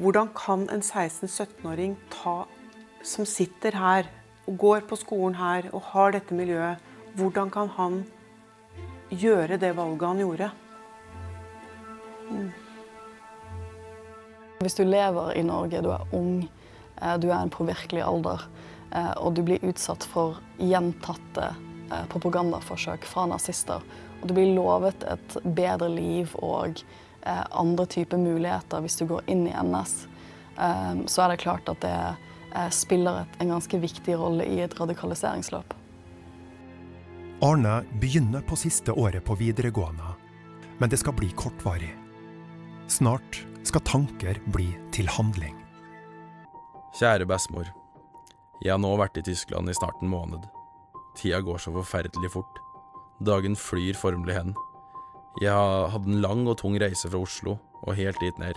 Hvordan 0.00 0.30
kan 0.36 0.68
en 0.72 0.84
16-17-åring 0.84 1.96
ta 2.12 2.44
som 3.04 3.26
sitter 3.28 3.76
her 3.76 4.08
og 4.46 4.58
går 4.62 4.86
på 4.88 4.98
skolen 5.00 5.36
her 5.36 5.68
og 5.74 5.90
har 5.92 6.14
dette 6.14 6.36
miljøet, 6.36 6.80
hvordan 7.16 7.50
kan 7.50 7.68
han 7.76 8.04
gjøre 9.08 9.56
det 9.60 9.72
valget 9.76 10.08
han 10.08 10.20
gjorde? 10.20 10.50
Mm. 12.30 12.48
Hvis 14.60 14.74
du 14.74 14.84
lever 14.84 15.36
i 15.36 15.44
Norge, 15.44 15.80
du 15.84 15.90
er 15.92 16.16
ung, 16.16 16.48
eh, 17.00 17.16
du 17.20 17.28
er 17.30 17.38
en 17.38 17.52
påvirkelig 17.52 18.02
alder, 18.04 18.44
eh, 18.90 19.12
og 19.20 19.34
du 19.36 19.42
blir 19.46 19.64
utsatt 19.64 20.04
for 20.04 20.40
gjentatte 20.58 21.48
eh, 21.52 22.04
propagandaforsøk 22.12 23.04
fra 23.08 23.26
nazister, 23.30 23.84
og 24.20 24.28
du 24.28 24.36
blir 24.36 24.54
lovet 24.56 25.04
et 25.08 25.38
bedre 25.44 25.90
liv 25.92 26.32
og 26.40 26.80
andre 27.26 27.88
typer 27.90 28.20
muligheter 28.22 28.84
hvis 28.84 29.00
du 29.00 29.08
går 29.10 29.24
inn 29.26 29.48
i 29.50 29.54
NS, 29.58 29.94
så 31.10 31.24
er 31.24 31.32
det 31.32 31.40
klart 31.42 31.66
at 31.66 31.82
det 31.82 32.70
spiller 32.70 33.26
en 33.42 33.50
ganske 33.50 33.80
viktig 33.82 34.14
rolle 34.14 34.46
i 34.46 34.60
et 34.62 34.76
radikaliseringsløp. 34.78 35.74
Arne 37.42 37.82
begynner 38.00 38.40
på 38.40 38.56
siste 38.56 38.92
året 38.96 39.24
på 39.24 39.34
videregående, 39.36 40.14
men 40.78 40.88
det 40.88 40.96
skal 40.96 41.12
bli 41.12 41.28
kortvarig. 41.36 41.90
Snart 42.88 43.42
skal 43.66 43.84
tanker 43.84 44.40
bli 44.54 44.70
til 44.96 45.10
handling. 45.12 45.52
Kjære 46.96 47.26
bestemor. 47.28 47.68
Jeg 48.64 48.72
har 48.72 48.80
nå 48.80 48.94
vært 48.96 49.20
i 49.20 49.26
Tyskland 49.26 49.68
i 49.68 49.76
snart 49.76 50.00
en 50.00 50.14
måned. 50.14 50.48
Tida 51.20 51.42
går 51.44 51.60
så 51.60 51.74
forferdelig 51.76 52.32
fort. 52.32 52.62
Dagen 53.20 53.52
flyr 53.52 54.00
formelig 54.00 54.38
hen. 54.38 54.56
Jeg 55.42 55.52
har 55.52 55.92
hatt 55.92 56.08
en 56.08 56.22
lang 56.24 56.48
og 56.48 56.56
tung 56.62 56.80
reise 56.80 57.12
fra 57.12 57.20
Oslo 57.20 57.58
og 57.84 58.00
helt 58.00 58.20
dit 58.24 58.40
ned, 58.40 58.56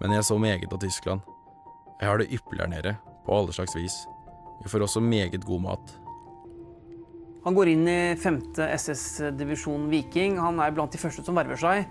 men 0.00 0.16
jeg 0.16 0.24
så 0.24 0.40
meget 0.40 0.72
av 0.72 0.80
Tyskland. 0.80 1.20
Jeg 2.00 2.08
har 2.08 2.24
det 2.24 2.32
ypperlig 2.32 2.64
her 2.64 2.72
nede, 2.72 2.96
på 3.26 3.36
alle 3.36 3.52
slags 3.52 3.76
vis. 3.76 4.06
Vi 4.62 4.72
får 4.72 4.88
også 4.88 5.04
meget 5.04 5.44
god 5.44 5.66
mat. 5.68 5.98
Han 7.48 7.54
går 7.54 7.68
inn 7.68 7.88
i 7.88 8.16
5. 8.20 8.40
SS-divisjon 8.76 9.86
Viking. 9.88 10.34
Han 10.36 10.58
er 10.60 10.72
blant 10.76 10.92
de 10.92 10.98
første 11.00 11.22
som 11.24 11.38
verver 11.38 11.56
seg. 11.56 11.86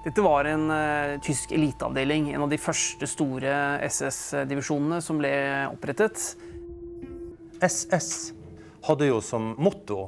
Dette 0.00 0.22
var 0.24 0.46
en 0.48 0.62
uh, 0.72 1.18
tysk 1.20 1.50
eliteavdeling, 1.52 2.30
en 2.32 2.46
av 2.46 2.48
de 2.48 2.56
første 2.56 3.04
store 3.04 3.50
SS-divisjonene 3.84 5.02
som 5.04 5.20
ble 5.20 5.32
opprettet. 5.68 6.22
SS 7.60 8.08
hadde 8.86 9.10
jo 9.10 9.18
som 9.20 9.50
motto 9.60 10.06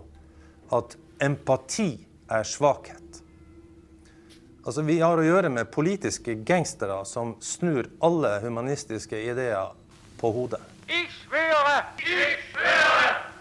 at 0.72 0.96
empati 1.20 1.90
er 2.32 2.48
svakhet. 2.48 3.20
Altså, 4.64 4.86
vi 4.88 4.96
har 5.02 5.20
å 5.20 5.26
gjøre 5.26 5.50
med 5.52 5.68
politiske 5.76 6.38
gangstere 6.40 7.02
som 7.04 7.34
snur 7.44 7.90
alle 8.00 8.38
humanistiske 8.46 9.20
ideer 9.26 9.76
på 10.16 10.32
hodet. 10.38 10.64
Ich 10.88 11.20
schwöre! 11.26 11.76
Ich 12.00 12.48
schwöre! 12.54 13.31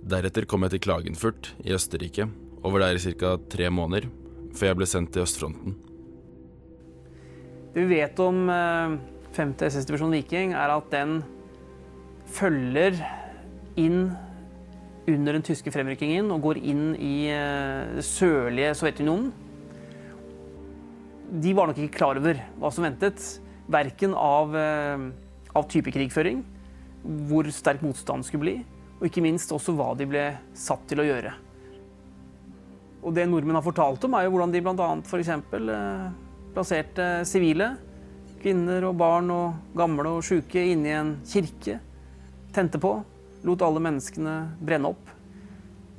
Deretter 0.00 0.46
kom 0.48 0.64
jeg 0.64 0.74
til 0.74 0.82
Klagenfurt 0.86 1.50
i 1.60 1.74
Østerrike 1.76 2.24
og 2.60 2.72
var 2.74 2.86
der 2.86 2.96
i 2.96 3.12
ca. 3.12 3.36
tre 3.52 3.68
måneder, 3.72 4.08
før 4.56 4.70
jeg 4.70 4.78
ble 4.78 4.88
sendt 4.88 5.12
til 5.12 5.24
østfronten. 5.24 5.76
Det 7.74 7.84
vi 7.84 8.00
vet 8.00 8.18
om 8.24 8.48
5. 9.36 9.52
SS-divisjon 9.68 10.12
Viking, 10.16 10.54
er 10.56 10.72
at 10.74 10.88
den 10.92 11.20
følger 12.30 12.98
inn 13.80 14.10
under 15.10 15.36
den 15.36 15.44
tyske 15.46 15.72
fremrykkingen 15.72 16.32
og 16.32 16.42
går 16.48 16.60
inn 16.60 16.90
i 16.96 17.30
det 17.30 18.04
sørlige 18.06 18.74
Sovjetunionen. 18.78 19.30
De 21.30 21.54
var 21.54 21.70
nok 21.70 21.78
ikke 21.78 22.00
klar 22.00 22.18
over 22.18 22.40
hva 22.58 22.72
som 22.74 22.84
ventet, 22.84 23.22
verken 23.70 24.16
av, 24.18 24.56
av 24.56 25.70
type 25.70 25.92
krigføring, 25.94 26.42
hvor 27.30 27.48
sterk 27.54 27.84
motstand 27.86 28.26
skulle 28.26 28.44
bli, 28.44 28.56
og 29.00 29.06
ikke 29.08 29.22
minst 29.24 29.52
også 29.52 29.72
hva 29.76 29.94
de 29.96 30.06
ble 30.08 30.24
satt 30.56 30.82
til 30.90 31.00
å 31.00 31.06
gjøre. 31.08 31.32
Og 33.00 33.14
det 33.16 33.24
nordmenn 33.30 33.56
har 33.56 33.64
fortalt 33.64 34.02
om, 34.04 34.16
er 34.16 34.26
jo 34.26 34.34
hvordan 34.34 34.52
de 34.52 34.60
bl.a. 34.60 34.88
f.eks. 35.08 35.30
Eh, 35.32 36.02
plasserte 36.52 37.06
sivile, 37.28 37.70
kvinner 38.42 38.84
og 38.90 38.98
barn 39.00 39.32
og 39.32 39.76
gamle 39.76 40.18
og 40.18 40.26
sjuke, 40.26 40.60
inne 40.60 40.90
i 40.90 40.98
en 40.98 41.14
kirke. 41.24 41.78
Tente 42.52 42.80
på, 42.82 42.92
lot 43.48 43.64
alle 43.64 43.80
menneskene 43.88 44.36
brenne 44.60 44.92
opp. 44.92 45.16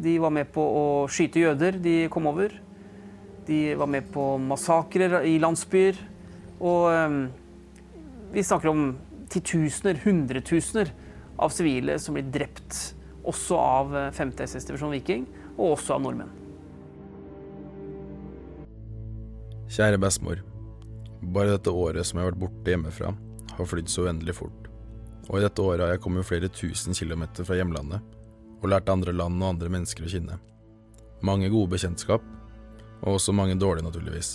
De 0.02 0.16
var 0.22 0.34
med 0.34 0.54
på 0.54 0.62
å 0.62 0.86
skyte 1.10 1.42
jøder 1.42 1.82
de 1.82 1.96
kom 2.14 2.30
over. 2.30 2.54
De 3.50 3.64
var 3.78 3.90
med 3.90 4.14
på 4.14 4.36
massakrer 4.42 5.24
i 5.26 5.40
landsbyer. 5.42 5.98
Og 6.62 6.84
eh, 6.94 7.22
vi 8.38 8.46
snakker 8.46 8.70
om 8.70 8.92
titusener, 9.32 9.98
hundretusener 10.06 10.94
av 11.42 11.54
sivile 11.54 11.98
som 12.00 12.16
blir 12.18 12.30
drept. 12.32 12.78
Også 13.28 13.58
av 13.58 13.94
5. 14.14 14.32
SS-divisjon 14.46 14.94
Viking, 14.96 15.26
og 15.58 15.76
også 15.76 15.98
av 15.98 16.06
nordmenn. 16.06 16.38
Kjære 19.72 20.00
bestemor. 20.02 20.42
Bare 21.22 21.54
dette 21.54 21.72
året 21.72 22.08
som 22.08 22.18
jeg 22.18 22.26
har 22.26 22.34
vært 22.34 22.42
borte 22.42 22.74
hjemmefra, 22.74 23.14
har 23.56 23.70
flydd 23.70 23.92
så 23.92 24.08
uendelig 24.08 24.36
fort. 24.40 24.70
Og 25.30 25.38
i 25.38 25.44
dette 25.46 25.64
året 25.64 25.86
har 25.86 25.94
jeg 25.94 26.02
kommet 26.04 26.28
flere 26.28 26.50
tusen 26.52 26.98
kilometer 26.98 27.48
fra 27.48 27.56
hjemlandet, 27.60 28.02
og 28.62 28.70
lært 28.70 28.90
andre 28.92 29.14
land 29.16 29.38
og 29.42 29.54
andre 29.54 29.70
mennesker 29.72 30.06
å 30.06 30.12
kjenne. 30.12 30.40
Mange 31.26 31.50
gode 31.54 31.76
bekjentskap, 31.76 32.26
og 33.02 33.16
også 33.16 33.34
mange 33.38 33.56
dårlige, 33.62 33.86
naturligvis. 33.88 34.34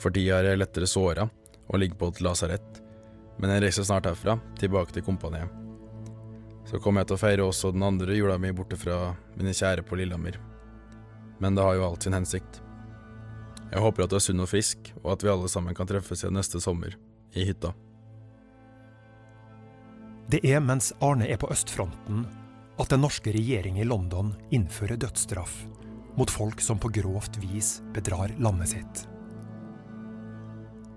For 0.00 0.12
tida 0.12 0.40
er 0.40 0.50
jeg 0.50 0.60
lettere 0.60 0.88
såra 0.90 1.28
og 1.66 1.78
ligger 1.80 2.00
på 2.00 2.10
et 2.12 2.24
lasarett, 2.24 2.82
men 3.38 3.52
jeg 3.52 3.66
reiser 3.66 3.86
snart 3.86 4.08
herfra, 4.08 4.38
tilbake 4.60 4.96
til 4.96 5.04
kompaniet. 5.06 5.65
Så 6.66 6.80
kommer 6.82 7.02
jeg 7.02 7.12
til 7.12 7.16
å 7.16 7.22
feire 7.22 7.46
også 7.46 7.70
den 7.74 7.84
andre 7.86 8.16
jula 8.16 8.36
mi 8.42 8.50
borte 8.54 8.78
fra 8.78 9.14
mine 9.38 9.54
kjære 9.54 9.84
på 9.86 9.98
Lillehammer. 9.98 10.38
Men 11.38 11.54
det 11.54 11.62
har 11.62 11.76
jo 11.78 11.84
alt 11.86 12.06
sin 12.06 12.16
hensikt. 12.16 12.60
Jeg 13.70 13.82
håper 13.82 14.04
at 14.04 14.10
du 14.10 14.16
er 14.18 14.24
sunn 14.24 14.42
og 14.42 14.50
frisk, 14.50 14.92
og 15.02 15.12
at 15.14 15.24
vi 15.24 15.30
alle 15.30 15.50
sammen 15.50 15.76
kan 15.76 15.88
treffes 15.88 16.22
igjen 16.22 16.34
neste 16.38 16.62
sommer, 16.62 16.96
i 17.34 17.46
hytta. 17.46 17.72
Det 20.30 20.40
er 20.42 20.62
mens 20.62 20.90
Arne 21.04 21.28
er 21.30 21.38
på 21.38 21.50
østfronten 21.54 22.24
at 22.82 22.90
den 22.90 23.04
norske 23.04 23.30
regjeringen 23.34 23.84
i 23.84 23.86
London 23.86 24.34
innfører 24.54 24.98
dødsstraff 25.00 25.64
mot 26.16 26.30
folk 26.32 26.62
som 26.64 26.80
på 26.82 26.90
grovt 26.96 27.38
vis 27.42 27.76
bedrar 27.94 28.32
landet 28.42 28.72
sitt. 28.72 29.02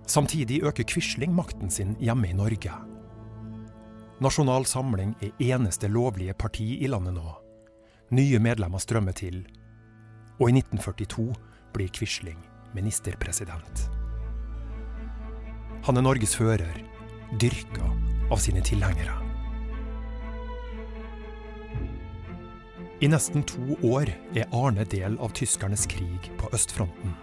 Samtidig 0.09 0.63
øker 0.65 0.87
Quisling 0.89 1.35
makten 1.35 1.69
sin 1.69 1.93
hjemme 2.01 2.31
i 2.31 2.33
Norge. 2.33 2.73
Nasjonal 4.19 4.65
Samling 4.65 5.13
er 5.23 5.31
eneste 5.39 5.87
lovlige 5.87 6.33
parti 6.35 6.73
i 6.83 6.87
landet 6.91 7.13
nå. 7.15 7.29
Nye 8.11 8.39
medlemmer 8.43 8.81
strømmer 8.83 9.15
til, 9.15 9.45
og 10.41 10.49
i 10.49 10.57
1942 10.59 11.27
blir 11.71 11.91
Quisling 11.95 12.41
ministerpresident. 12.75 13.85
Han 15.87 15.97
er 15.97 16.03
Norges 16.03 16.35
fører, 16.35 16.81
dyrka 17.39 17.87
av 18.27 18.41
sine 18.43 18.59
tilhengere. 18.59 19.15
I 22.99 23.07
nesten 23.07 23.45
to 23.47 23.77
år 23.87 24.11
er 24.35 24.51
Arne 24.51 24.83
del 24.83 25.15
av 25.23 25.31
tyskernes 25.39 25.87
krig 25.87 26.27
på 26.41 26.51
østfronten. 26.51 27.15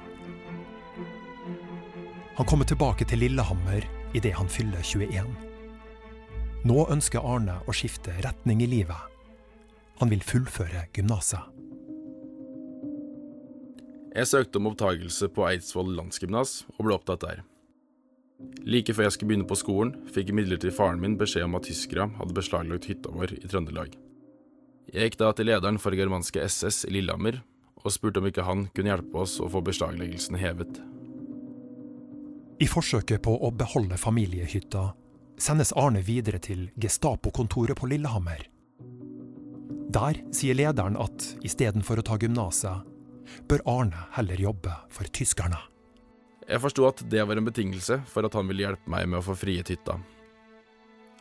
Han 2.40 2.48
kommer 2.48 2.64
tilbake 2.64 3.04
til 3.04 3.20
Lillehammer 3.20 3.84
idet 4.16 4.32
han 4.40 4.48
fyller 4.48 4.80
21. 4.80 5.45
Nå 6.66 6.82
ønsker 6.90 7.22
Arne 7.22 7.60
å 7.68 7.72
skifte 7.76 8.14
retning 8.24 8.62
i 8.64 8.66
livet. 8.66 8.98
Han 10.00 10.10
vil 10.10 10.22
fullføre 10.24 10.86
gymnaset. 10.96 11.52
Jeg 14.16 14.30
søkte 14.30 14.58
om 14.58 14.70
opptakelse 14.72 15.28
på 15.36 15.44
Eidsvoll 15.46 15.92
landsgymnas 15.94 16.64
og 16.74 16.88
ble 16.88 16.96
opptatt 16.96 17.22
der. 17.22 17.44
Like 18.66 18.96
før 18.96 19.06
jeg 19.06 19.14
skulle 19.14 19.30
begynne 19.30 19.48
på 19.48 19.60
skolen, 19.60 19.94
fikk 20.10 20.32
imidlertid 20.32 20.74
faren 20.74 20.98
min 21.04 21.14
beskjed 21.20 21.46
om 21.46 21.54
at 21.60 21.68
tyskere 21.68 22.08
hadde 22.16 22.36
beslaglagt 22.36 22.90
hytta 22.90 23.14
vår 23.14 23.36
i 23.36 23.46
Trøndelag. 23.46 23.94
Jeg 24.90 25.10
gikk 25.10 25.20
da 25.22 25.30
til 25.36 25.50
lederen 25.52 25.78
for 25.82 25.94
germanske 25.94 26.42
SS 26.42 26.82
i 26.88 26.96
Lillehammer 26.96 27.42
og 27.84 27.92
spurte 27.94 28.18
om 28.18 28.26
ikke 28.26 28.48
han 28.48 28.66
kunne 28.74 28.90
hjelpe 28.90 29.22
oss 29.22 29.38
å 29.38 29.50
få 29.52 29.62
beslagleggelsen 29.68 30.40
hevet. 30.40 30.80
I 32.58 32.66
forsøket 32.66 33.22
på 33.22 33.36
å 33.36 33.52
beholde 33.54 34.00
familiehytta 34.00 34.88
sendes 35.38 35.72
Arne 35.76 36.02
videre 36.04 36.40
til 36.42 36.68
Gestapo-kontoret 36.80 37.78
på 37.78 37.88
Lillehammer. 37.90 38.46
Der 39.92 40.18
sier 40.34 40.56
lederen 40.56 40.98
at 41.00 41.30
istedenfor 41.46 42.00
å 42.00 42.04
ta 42.06 42.18
gymnaset, 42.20 42.84
bør 43.48 43.62
Arne 43.68 44.06
heller 44.16 44.40
jobbe 44.40 44.74
for 44.92 45.08
tyskerne. 45.14 45.58
Jeg 46.46 46.62
forsto 46.62 46.84
at 46.86 47.02
det 47.10 47.24
var 47.26 47.38
en 47.38 47.46
betingelse 47.48 48.00
for 48.10 48.26
at 48.26 48.34
han 48.38 48.46
ville 48.46 48.66
hjelpe 48.66 48.90
meg 48.90 49.08
med 49.10 49.20
å 49.20 49.26
få 49.26 49.34
friet 49.38 49.72
hytta. 49.72 49.98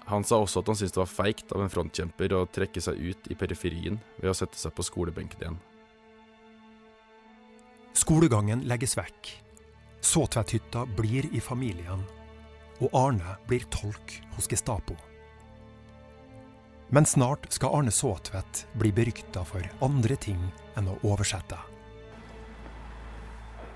Han 0.06 0.26
sa 0.28 0.38
også 0.44 0.62
at 0.62 0.68
han 0.70 0.78
syntes 0.78 0.94
det 0.94 1.02
var 1.02 1.10
feigt 1.10 1.54
av 1.56 1.64
en 1.64 1.72
frontkjemper 1.72 2.36
å 2.38 2.44
trekke 2.54 2.82
seg 2.84 3.00
ut 3.00 3.32
i 3.34 3.38
periferien 3.38 3.98
ved 4.20 4.30
å 4.30 4.38
sette 4.38 4.60
seg 4.60 4.76
på 4.78 4.86
skolebenken 4.86 5.42
igjen. 5.42 5.58
Skolegangen 7.98 8.62
legges 8.70 8.94
vekk. 9.00 9.32
Såtvetthytta 10.06 10.84
blir 10.98 11.26
i 11.34 11.42
familien, 11.42 12.04
og 12.84 12.96
Arne 12.98 13.38
blir 13.48 13.66
tolk 13.72 14.18
hos 14.36 14.50
Gestapo. 14.52 14.96
Men 16.94 17.06
snart 17.06 17.48
skal 17.50 17.74
Arne 17.74 17.92
Såtvedt 17.92 18.66
bli 18.78 18.92
berykta 18.94 19.46
for 19.48 19.66
andre 19.86 20.18
ting 20.22 20.42
enn 20.78 20.90
å 20.92 20.98
oversette. 21.08 21.58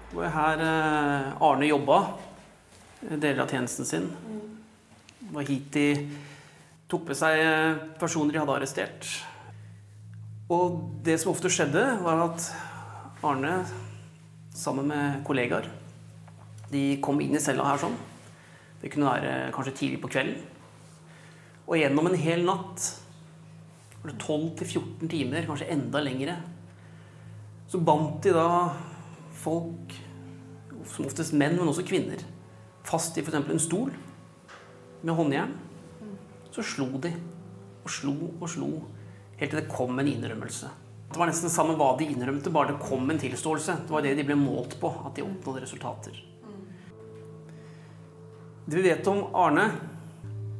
Det 0.10 0.18
var 0.18 0.34
her 0.34 0.62
eh, 0.66 1.44
Arne 1.46 1.70
jobba 1.70 2.00
deler 3.02 3.44
av 3.44 3.52
tjenesten 3.54 3.88
sin. 3.88 4.08
Det 5.20 5.34
var 5.34 5.48
hit 5.48 5.72
de 5.74 5.88
tok 6.90 7.10
med 7.10 7.18
seg 7.18 7.42
eh, 7.44 7.82
personer 8.02 8.34
de 8.34 8.42
hadde 8.42 8.56
arrestert. 8.58 9.10
Og 10.50 10.80
det 11.06 11.20
som 11.22 11.32
ofte 11.34 11.52
skjedde, 11.54 11.84
var 12.02 12.24
at 12.26 12.48
Arne 13.26 13.60
sammen 14.56 14.90
med 14.90 15.22
kollegaer 15.28 15.70
de 16.70 17.00
kom 17.02 17.22
inn 17.22 17.38
i 17.38 17.42
cella 17.42 17.66
her 17.66 17.82
sånn. 17.82 17.96
Det 18.82 18.92
kunne 18.94 19.12
være 19.12 19.52
kanskje 19.56 19.76
tidlig 19.82 20.02
på 20.04 20.12
kvelden. 20.12 20.40
Og 21.70 21.78
gjennom 21.78 22.10
en 22.10 22.18
hel 22.18 22.46
natt, 22.48 22.88
12-14 24.10 25.10
timer, 25.12 25.46
kanskje 25.46 25.68
enda 25.74 26.02
lengre, 26.02 26.38
så 27.70 27.82
bandt 27.84 28.24
de 28.26 28.32
da 28.34 28.48
folk, 29.44 29.96
som 30.90 31.06
oftest 31.06 31.36
menn, 31.38 31.58
men 31.60 31.70
også 31.70 31.86
kvinner, 31.86 32.24
fast 32.88 33.18
i 33.20 33.22
f.eks. 33.22 33.36
en 33.38 33.62
stol 33.62 33.92
med 35.04 35.14
håndjern. 35.16 35.52
Så 36.56 36.66
slo 36.66 36.88
de 37.04 37.12
og 37.84 37.92
slo 37.94 38.16
og 38.32 38.48
slo 38.50 38.70
helt 39.40 39.54
til 39.54 39.60
det 39.60 39.70
kom 39.72 40.00
en 40.00 40.10
innrømmelse. 40.10 40.72
Det 41.10 41.18
var 41.18 41.30
nesten 41.30 41.48
det 41.48 41.54
samme 41.56 41.78
hva 41.78 41.94
de 41.98 42.08
innrømte, 42.10 42.52
bare 42.54 42.74
det 42.74 42.82
kom 42.84 43.08
en 43.10 43.22
tilståelse. 43.22 43.80
Det 43.86 43.94
var 43.94 44.04
det 44.06 44.16
de 44.18 44.26
ble 44.26 44.38
målt 44.38 44.76
på, 44.82 44.92
at 45.06 45.16
de 45.18 45.26
oppnådde 45.26 45.64
resultater. 45.64 46.18
Det 48.70 48.78
vi 48.78 48.86
vet 48.86 49.08
om 49.10 49.24
Arne, 49.34 49.64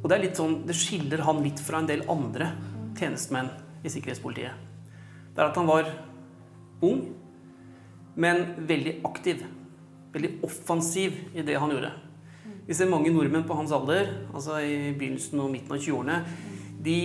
og 0.00 0.08
det, 0.08 0.16
er 0.16 0.22
litt 0.24 0.38
sånn, 0.40 0.64
det 0.66 0.74
skiller 0.74 1.22
han 1.22 1.42
litt 1.44 1.60
fra 1.62 1.78
en 1.78 1.86
del 1.86 2.02
andre 2.10 2.48
tjenestemenn 2.98 3.52
i 3.86 3.92
sikkerhetspolitiet, 3.92 4.66
det 5.30 5.38
er 5.38 5.50
at 5.52 5.58
han 5.60 5.68
var 5.68 5.86
ung, 6.82 7.04
men 8.18 8.42
veldig 8.66 8.96
aktiv. 9.06 9.44
Veldig 10.10 10.30
offensiv 10.42 11.20
i 11.38 11.44
det 11.46 11.54
han 11.62 11.70
gjorde. 11.70 11.92
Vi 12.66 12.74
ser 12.74 12.90
mange 12.90 13.12
nordmenn 13.14 13.46
på 13.46 13.54
hans 13.54 13.70
alder, 13.76 14.10
altså 14.34 14.58
i 14.58 14.90
begynnelsen 14.90 15.44
og 15.44 15.52
midten 15.52 15.76
av 15.76 15.78
20-årene, 15.78 16.18
de 16.82 16.98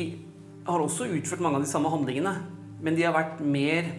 har 0.65 0.81
også 0.81 1.11
utført 1.13 1.43
mange 1.45 1.59
av 1.59 1.67
de 1.67 1.69
samme 1.69 1.91
handlingene, 1.93 2.33
men 2.81 2.97
de 2.97 3.05
har 3.05 3.13
vært 3.13 3.43
mer 3.45 3.91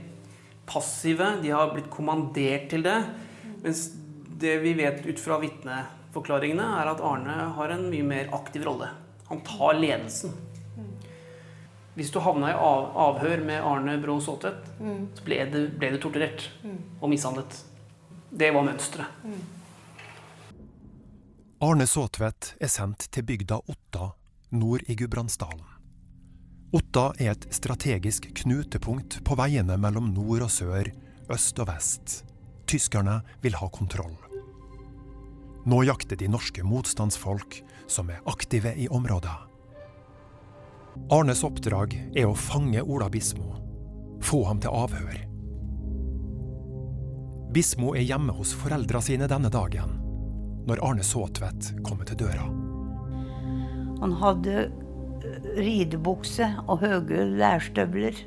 passive, 0.67 1.37
de 1.45 1.55
har 1.55 1.71
blitt 1.71 1.93
kommandert 1.93 2.67
til 2.73 2.83
det. 2.83 2.97
Mens 3.63 3.93
det 4.43 4.59
vi 4.65 4.75
vet 4.79 5.07
ut 5.07 5.23
fra 5.23 5.39
vitneforklaringene, 6.17 6.65
er 6.81 6.89
at 6.91 7.01
Arne 7.05 7.53
har 7.57 7.71
en 7.75 7.91
mye 7.91 8.05
mer 8.07 8.29
aktiv 8.33 8.65
rolle. 8.65 8.89
Han 9.29 9.41
tar 9.45 9.75
ledelsen. 9.75 10.33
Hvis 11.97 12.11
du 12.13 12.21
havna 12.21 12.51
i 12.51 12.53
av 12.57 12.91
avhør 12.95 13.43
med 13.45 13.63
Arne 13.65 13.99
Brå 14.03 14.19
Saatvedt, 14.21 14.67
Mm. 14.81 15.09
så 15.15 15.25
ble 15.25 15.51
du, 15.51 15.69
ble 15.79 15.91
du 15.93 15.99
torturert 15.99 16.49
Mm. 16.63 16.79
og 17.01 17.09
mishandlet. 17.11 17.63
Det 18.31 18.53
var 18.53 18.63
mønsteret. 18.65 19.07
Arne 21.63 21.87
Saatvedt 21.87 22.55
er 22.61 22.69
sendt 22.69 23.09
til 23.11 23.23
bygda 23.23 23.61
Otta 23.67 24.13
nord 24.53 24.83
i 24.89 24.95
Gudbrandsdalen. 24.95 25.65
Otta 26.75 27.13
er 27.19 27.31
et 27.31 27.47
strategisk 27.51 28.29
knutepunkt 28.35 29.23
på 29.25 29.35
veiene 29.37 29.79
mellom 29.79 30.13
nord 30.13 30.43
og 30.43 30.51
sør, 30.51 30.93
øst 31.31 31.59
og 31.59 31.67
vest. 31.69 32.25
Tyskerne 32.67 33.23
vil 33.41 33.55
ha 33.55 33.69
kontroll. 33.69 34.17
Nå 35.67 35.83
jakter 35.83 36.17
de 36.17 36.29
norske 36.31 36.63
motstandsfolk 36.63 37.59
som 37.91 38.11
er 38.11 38.23
aktive 38.31 38.71
i 38.79 38.87
området. 38.89 39.35
Arnes 41.11 41.43
oppdrag 41.45 41.97
er 42.15 42.29
å 42.29 42.37
fange 42.39 42.83
Ola 42.83 43.09
Bismo, 43.11 43.57
få 44.23 44.45
ham 44.47 44.61
til 44.63 44.71
avhør. 44.71 45.19
Bismo 47.51 47.97
er 47.99 48.07
hjemme 48.07 48.37
hos 48.39 48.55
foreldra 48.55 49.03
sine 49.03 49.27
denne 49.31 49.51
dagen, 49.51 49.99
når 50.71 50.85
Arne 50.87 51.05
Saatvedt 51.07 51.73
kommer 51.83 52.07
til 52.07 52.23
døra. 52.23 52.47
Han 54.05 54.17
hadde 54.23 54.57
eh, 54.69 55.53
ridebukse 55.59 56.47
og 56.67 56.83
høye 56.85 57.27
lærstøvler. 57.41 58.23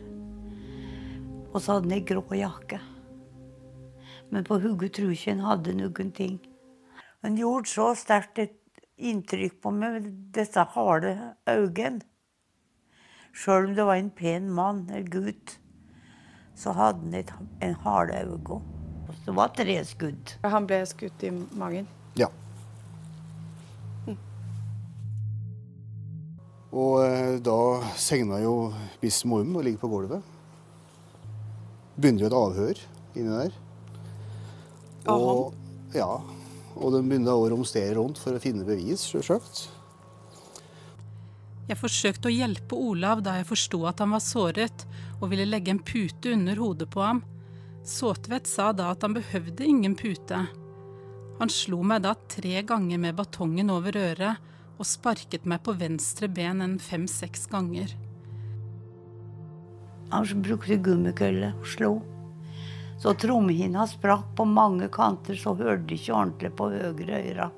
Og 1.54 1.60
så 1.62 1.78
hadde 1.78 1.88
han 1.88 1.98
ei 2.02 2.04
grå 2.04 2.24
jakke. 2.36 2.84
Men 4.30 4.44
på 4.44 4.60
hodet 4.60 4.92
tror 4.98 5.16
ikke 5.16 5.38
han 5.38 5.46
hadde 5.48 5.80
noen 5.80 6.16
ting. 6.16 6.40
Han 7.24 7.36
gjorde 7.36 7.68
så 7.68 7.90
sterkt 8.00 8.40
et 8.40 8.56
inntrykk 9.00 9.60
på 9.64 9.72
meg 9.76 9.98
med 9.98 10.12
disse 10.36 10.64
harde 10.76 11.14
øynene. 11.50 12.04
Sjøl 13.36 13.70
om 13.70 13.76
det 13.78 13.86
var 13.86 14.00
en 14.00 14.12
pen 14.12 14.50
mann, 14.52 14.86
en 14.92 15.10
gutt, 15.12 15.60
så 16.58 16.74
hadde 16.76 17.06
han 17.06 17.18
et, 17.20 17.34
en 17.64 17.76
harde 17.86 18.18
øyne. 18.24 18.62
Det 19.26 19.36
var 19.36 19.52
tre 19.54 19.76
skudd. 19.86 20.36
Han 20.44 20.68
ble 20.68 20.80
skutt 20.90 21.24
i 21.24 21.32
magen? 21.60 21.88
Ja. 22.18 22.28
Og 26.70 27.00
eh, 27.02 27.38
da 27.42 27.60
segna 27.98 28.40
jo 28.44 28.72
biss 29.02 29.24
om 29.26 29.56
og 29.56 29.64
ligger 29.66 29.82
på 29.82 29.90
gulvet. 29.90 30.36
Begynner 32.00 32.24
jo 32.24 32.30
et 32.30 32.38
avhør 32.40 32.84
inni 33.18 33.32
der. 33.34 33.56
Og, 35.10 35.56
ja, 35.96 36.12
og 36.80 36.96
de 36.96 37.04
begynner 37.04 37.36
å 37.36 37.50
romstere 37.52 37.98
rundt 37.98 38.20
for 38.22 38.36
å 38.36 38.42
finne 38.42 38.66
bevis, 38.68 39.04
sjølsagt. 39.10 39.68
Jeg 41.70 41.78
forsøkte 41.78 42.32
å 42.32 42.34
hjelpe 42.34 42.78
Olav 42.80 43.22
da 43.22 43.36
jeg 43.38 43.50
forsto 43.52 43.84
at 43.86 44.00
han 44.02 44.16
var 44.16 44.24
såret, 44.26 44.88
og 45.20 45.30
ville 45.30 45.46
legge 45.46 45.76
en 45.76 45.84
pute 45.86 46.34
under 46.34 46.58
hodet 46.58 46.90
på 46.90 47.04
ham. 47.04 47.22
Såtvedt 47.86 48.50
sa 48.50 48.72
da 48.74 48.90
at 48.94 49.06
han 49.06 49.14
behøvde 49.14 49.68
ingen 49.68 49.94
pute. 50.00 50.48
Han 51.40 51.52
slo 51.54 51.84
meg 51.86 52.04
da 52.04 52.16
tre 52.32 52.64
ganger 52.68 53.00
med 53.00 53.16
batongen 53.20 53.70
over 53.72 53.96
øret 54.00 54.50
og 54.80 54.88
sparket 54.88 55.46
meg 55.48 55.62
på 55.64 55.76
venstre 55.78 56.28
ben 56.32 56.64
en 56.64 56.78
fem-seks 56.82 57.46
ganger. 57.52 57.94
Han 60.10 60.42
brukte 60.42 60.80
gummikølle 60.82 61.54
og 61.60 61.68
slo. 61.70 61.92
Så 63.00 63.14
trommehinna 63.16 63.86
sprakk 63.88 64.34
på 64.36 64.46
mange 64.46 64.90
kanter, 64.92 65.38
så 65.40 65.56
hørte 65.56 65.88
de 65.88 65.96
ikke 65.96 66.16
ordentlig 66.16 66.52
på 66.60 66.70
høyre 66.74 67.22
øre 67.24 67.50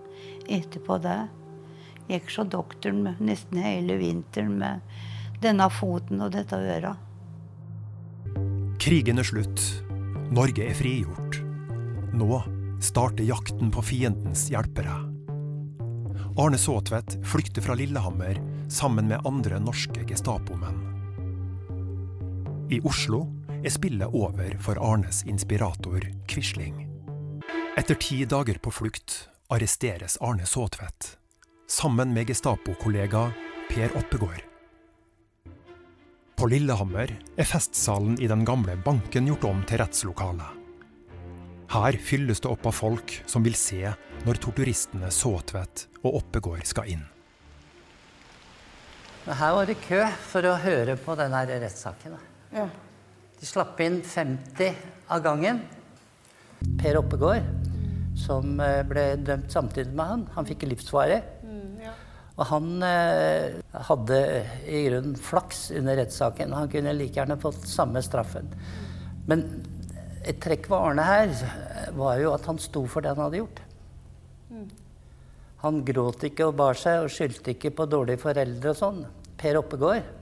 etterpå 0.52 0.98
det. 1.02 1.20
Gikk 2.12 2.30
så 2.34 2.46
doktoren 2.46 3.02
med 3.06 3.22
nesten 3.24 3.62
hele 3.64 3.98
vinteren 4.02 4.58
med 4.62 4.82
denne 5.42 5.70
foten 5.74 6.22
og 6.22 6.34
dette 6.36 6.58
øra. 6.58 6.94
Krigen 8.82 9.22
er 9.22 9.28
slutt. 9.28 9.64
Norge 10.32 10.66
er 10.66 10.78
frigjort. 10.78 11.42
Nå 12.14 12.42
starter 12.82 13.26
jakten 13.26 13.72
på 13.74 13.84
fiendens 13.86 14.48
hjelpere. 14.52 14.94
Arne 16.40 16.58
Såtvedt 16.58 17.18
flykter 17.28 17.66
fra 17.66 17.76
Lillehammer 17.78 18.40
sammen 18.72 19.10
med 19.12 19.26
andre 19.28 19.60
norske 19.60 20.06
Gestapo-menn. 20.08 20.80
I 22.72 22.80
Oslo 22.88 23.26
er 23.64 23.70
spillet 23.70 24.14
over 24.18 24.56
for 24.60 24.80
Arnes 24.82 25.24
inspirator 25.30 26.06
Quisling. 26.28 26.88
Etter 27.78 27.96
ti 27.96 28.24
dager 28.26 28.58
på 28.58 28.74
flukt 28.74 29.30
arresteres 29.54 30.18
Arne 30.22 30.46
Såtvedt, 30.46 31.18
sammen 31.70 32.14
med 32.14 32.28
Gestapo-kollega 32.32 33.32
Per 33.70 33.98
Oppegård. 33.98 34.42
På 36.36 36.50
Lillehammer 36.50 37.14
er 37.38 37.46
festsalen 37.46 38.18
i 38.22 38.28
den 38.28 38.46
gamle 38.46 38.76
banken 38.82 39.30
gjort 39.30 39.46
om 39.46 39.62
til 39.70 39.84
rettslokale. 39.84 40.48
Her 41.72 41.96
fylles 42.02 42.42
det 42.42 42.50
opp 42.50 42.66
av 42.68 42.76
folk 42.76 43.14
som 43.30 43.46
vil 43.46 43.56
se 43.56 43.94
når 44.26 44.42
torturistene 44.42 45.12
Såtvedt 45.14 45.86
og 46.02 46.24
Oppegård 46.24 46.66
skal 46.68 46.90
inn. 46.98 47.06
Her 49.30 49.54
var 49.54 49.70
det 49.70 49.78
kø 49.86 50.02
for 50.32 50.50
å 50.50 50.58
høre 50.64 50.98
på 50.98 51.14
denne 51.20 51.46
rettssaken. 51.46 52.18
Ja. 52.52 52.66
De 53.42 53.48
slapp 53.50 53.80
inn 53.82 54.04
50 54.06 54.76
av 55.10 55.24
gangen. 55.26 55.64
Per 56.78 57.00
Oppegård, 57.00 57.48
som 58.22 58.60
eh, 58.62 58.84
ble 58.86 59.06
dømt 59.26 59.50
samtidig 59.50 59.96
med 59.98 60.12
han, 60.12 60.26
han 60.36 60.46
fikk 60.46 60.68
livsvare. 60.70 61.18
Og 62.38 62.46
han 62.52 62.86
eh, 62.86 63.58
hadde 63.90 64.20
i 64.70 64.84
grunnen 64.86 65.18
flaks 65.18 65.72
under 65.74 65.98
rettssaken. 65.98 66.54
Han 66.54 66.70
kunne 66.70 66.94
like 66.96 67.18
gjerne 67.18 67.40
fått 67.42 67.66
samme 67.70 68.06
straffen. 68.06 68.54
Men 69.26 69.44
et 70.22 70.38
trekk 70.42 70.70
ved 70.70 70.78
Arne 70.78 71.10
her 71.10 71.34
var 71.98 72.22
jo 72.22 72.36
at 72.36 72.46
han 72.46 72.62
sto 72.62 72.86
for 72.86 73.02
det 73.02 73.16
han 73.16 73.26
hadde 73.26 73.42
gjort. 73.42 73.66
Han 75.66 75.84
gråt 75.86 76.30
ikke 76.30 76.50
og 76.50 76.58
bar 76.62 76.78
seg 76.78 77.08
og 77.08 77.14
skyldte 77.14 77.56
ikke 77.56 77.74
på 77.78 77.90
dårlige 77.90 78.22
foreldre 78.22 78.74
og 78.74 78.80
sånn. 78.86 79.06
Per 79.42 79.58
Oppegård. 79.66 80.21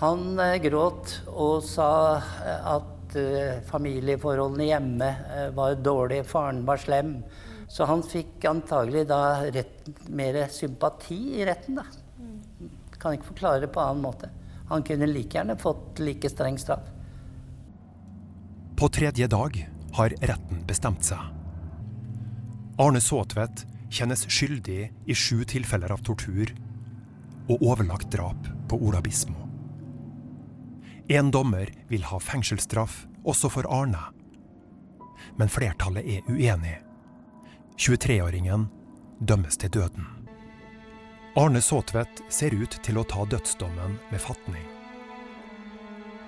Han 0.00 0.38
eh, 0.40 0.58
gråt 0.62 1.18
og 1.28 1.62
sa 1.66 1.90
eh, 2.16 2.68
at 2.74 3.16
eh, 3.18 3.60
familieforholdene 3.68 4.68
hjemme 4.70 5.10
var 5.56 5.76
dårlige, 5.80 6.26
faren 6.28 6.62
var 6.68 6.80
slem. 6.80 7.18
Så 7.72 7.86
han 7.88 8.04
fikk 8.04 8.44
antagelig 8.48 9.06
da 9.08 9.20
rett, 9.52 9.86
mer 10.12 10.42
sympati 10.52 11.40
i 11.40 11.46
retten, 11.48 11.80
da. 11.80 11.86
Kan 13.00 13.16
ikke 13.16 13.32
forklare 13.32 13.64
det 13.64 13.72
på 13.74 13.82
annen 13.82 14.04
måte. 14.04 14.28
Han 14.68 14.84
kunne 14.86 15.08
like 15.10 15.36
gjerne 15.36 15.56
fått 15.60 16.00
like 16.04 16.30
streng 16.30 16.58
straff. 16.60 16.84
På 18.76 18.88
tredje 18.92 19.26
dag 19.30 19.56
har 19.96 20.14
retten 20.20 20.62
bestemt 20.68 21.04
seg. 21.06 21.20
Arne 22.80 23.02
Såtvedt 23.04 23.66
kjennes 23.92 24.24
skyldig 24.32 24.80
i 24.88 25.16
sju 25.16 25.44
tilfeller 25.48 25.92
av 25.92 26.00
tortur 26.06 26.54
og 27.48 27.60
overlagt 27.60 28.12
drap 28.14 28.48
på 28.70 28.80
Ola 28.80 29.02
Bismo. 29.04 29.41
En 31.12 31.30
dommer 31.30 31.68
vil 31.88 32.04
ha 32.08 32.18
fengselsstraff 32.20 33.02
også 33.28 33.50
for 33.52 33.66
Arne. 33.68 34.00
Men 35.36 35.50
flertallet 35.52 36.06
er 36.08 36.28
uenig. 36.30 36.78
23-åringen 37.76 38.64
dømmes 39.20 39.60
til 39.60 39.74
døden. 39.74 40.06
Arne 41.36 41.60
Såtvedt 41.60 42.22
ser 42.32 42.56
ut 42.56 42.78
til 42.86 42.96
å 42.96 43.04
ta 43.04 43.26
dødsdommen 43.28 43.98
med 44.08 44.22
fatning. 44.24 44.64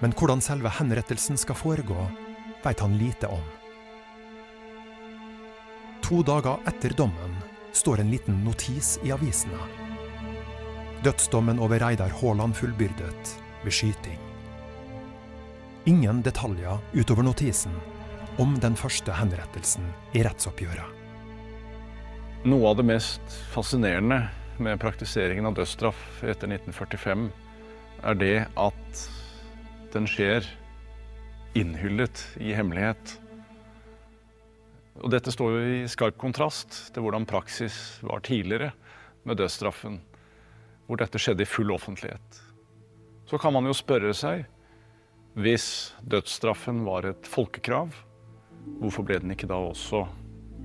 Men 0.05 0.13
hvordan 0.13 0.45
selve 0.45 0.69
henrettelsen 0.77 1.41
skal 1.41 1.57
foregå, 1.57 2.05
veit 2.61 2.85
han 2.85 2.99
lite 3.01 3.33
om. 3.33 3.49
To 6.05 6.21
dager 6.29 6.61
etter 6.69 6.93
dommen 6.93 7.41
står 7.73 8.05
en 8.05 8.13
liten 8.13 8.45
notis 8.45 8.99
i 9.01 9.17
avisene. 9.17 9.65
Dødsdommen 11.09 11.57
over 11.57 11.81
Reidar 11.81 12.13
Haaland 12.21 12.61
fullbyrdet 12.61 13.37
ved 13.65 13.81
skyting. 13.81 14.34
Ingen 15.87 16.23
detaljer 16.23 16.79
utover 16.93 17.23
notisen 17.23 17.73
om 18.41 18.55
den 18.57 18.73
første 18.73 19.13
henrettelsen 19.13 19.85
i 20.17 20.23
rettsoppgjøret. 20.25 20.89
Noe 22.49 22.71
av 22.71 22.79
det 22.79 22.87
mest 22.89 23.35
fascinerende 23.53 24.23
med 24.65 24.81
praktiseringen 24.81 25.45
av 25.45 25.59
dødsstraff 25.59 26.23
etter 26.25 26.49
1945 26.49 27.27
er 28.01 28.17
det 28.17 28.39
at 28.57 29.03
den 29.93 30.09
skjer 30.09 30.49
innhyllet 31.53 32.25
i 32.41 32.57
hemmelighet. 32.57 33.19
Og 35.05 35.13
dette 35.13 35.37
står 35.37 35.53
jo 35.53 35.63
i 35.83 35.93
skarp 35.93 36.17
kontrast 36.17 36.81
til 36.97 37.05
hvordan 37.05 37.29
praksis 37.29 37.99
var 38.01 38.25
tidligere 38.25 38.73
med 39.29 39.37
dødsstraffen, 39.37 40.01
hvor 40.89 41.05
dette 41.05 41.21
skjedde 41.21 41.45
i 41.45 41.53
full 41.59 41.77
offentlighet. 41.77 42.43
Så 43.29 43.37
kan 43.37 43.53
man 43.53 43.69
jo 43.69 43.77
spørre 43.77 44.17
seg, 44.17 44.49
hvis 45.35 45.67
dødsstraffen 46.07 46.85
var 46.87 47.09
et 47.09 47.27
folkekrav, 47.27 47.95
hvorfor 48.79 49.07
ble 49.07 49.19
den 49.23 49.35
ikke 49.35 49.49
da 49.51 49.59
også 49.59 50.05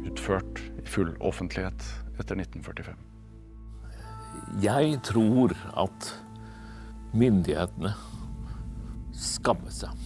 utført 0.05 0.62
i 0.77 0.86
full 0.88 1.15
offentlighet 1.25 1.86
etter 2.19 2.38
1945? 2.38 2.93
Jeg 4.62 4.99
tror 5.10 5.55
at 5.79 6.12
myndighetene 7.17 7.95
skammet 9.17 9.73
seg. 9.73 10.05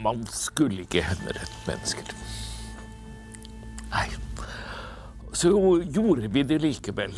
Man 0.00 0.22
skulle 0.32 0.84
ikke 0.84 1.04
henrette 1.04 1.64
mennesker. 1.66 2.12
Nei. 3.90 4.06
Så 5.36 5.50
gjorde 5.88 6.28
vi 6.32 6.44
det 6.44 6.60
likevel. 6.60 7.16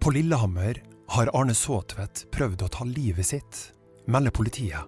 På 0.00 0.12
Lillehammer 0.14 0.80
har 1.10 1.30
Arne 1.36 1.54
Såtvedt 1.56 2.26
prøvd 2.32 2.64
å 2.64 2.72
ta 2.72 2.86
livet 2.88 3.26
sitt, 3.26 3.62
melder 4.06 4.30
politiet. 4.30 4.86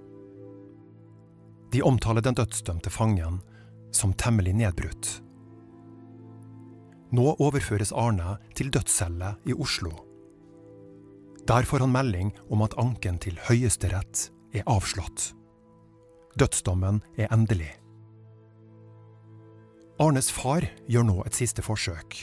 De 1.73 1.83
omtaler 1.83 2.21
den 2.25 2.37
dødsdømte 2.37 2.91
fangen 2.91 3.41
som 3.93 4.13
temmelig 4.13 4.55
nedbrutt. 4.55 5.23
Nå 7.13 7.35
overføres 7.45 7.93
Arne 7.93 8.39
til 8.57 8.71
dødscelle 8.73 9.35
i 9.45 9.53
Oslo. 9.53 9.93
Der 11.49 11.67
får 11.69 11.85
han 11.85 11.93
melding 11.93 12.33
om 12.51 12.63
at 12.65 12.77
anken 12.79 13.19
til 13.21 13.39
Høyesterett 13.49 14.29
er 14.55 14.69
avslått. 14.71 15.33
Dødsdommen 16.39 17.03
er 17.19 17.33
endelig. 17.35 17.73
Arnes 20.01 20.31
far 20.33 20.65
gjør 20.89 21.05
nå 21.09 21.19
et 21.27 21.37
siste 21.37 21.65
forsøk. 21.65 22.17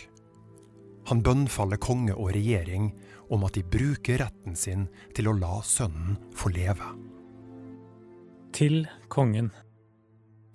Han 1.10 1.21
bønnfaller 1.25 1.82
konge 1.82 2.15
og 2.15 2.34
regjering 2.36 2.91
om 3.29 3.45
at 3.47 3.55
de 3.57 3.63
bruker 3.63 4.21
retten 4.23 4.55
sin 4.57 4.87
til 5.15 5.29
å 5.29 5.37
la 5.37 5.59
sønnen 5.65 6.17
få 6.35 6.51
leve. 6.53 6.93
Til 8.55 8.83
kongen. 9.11 9.51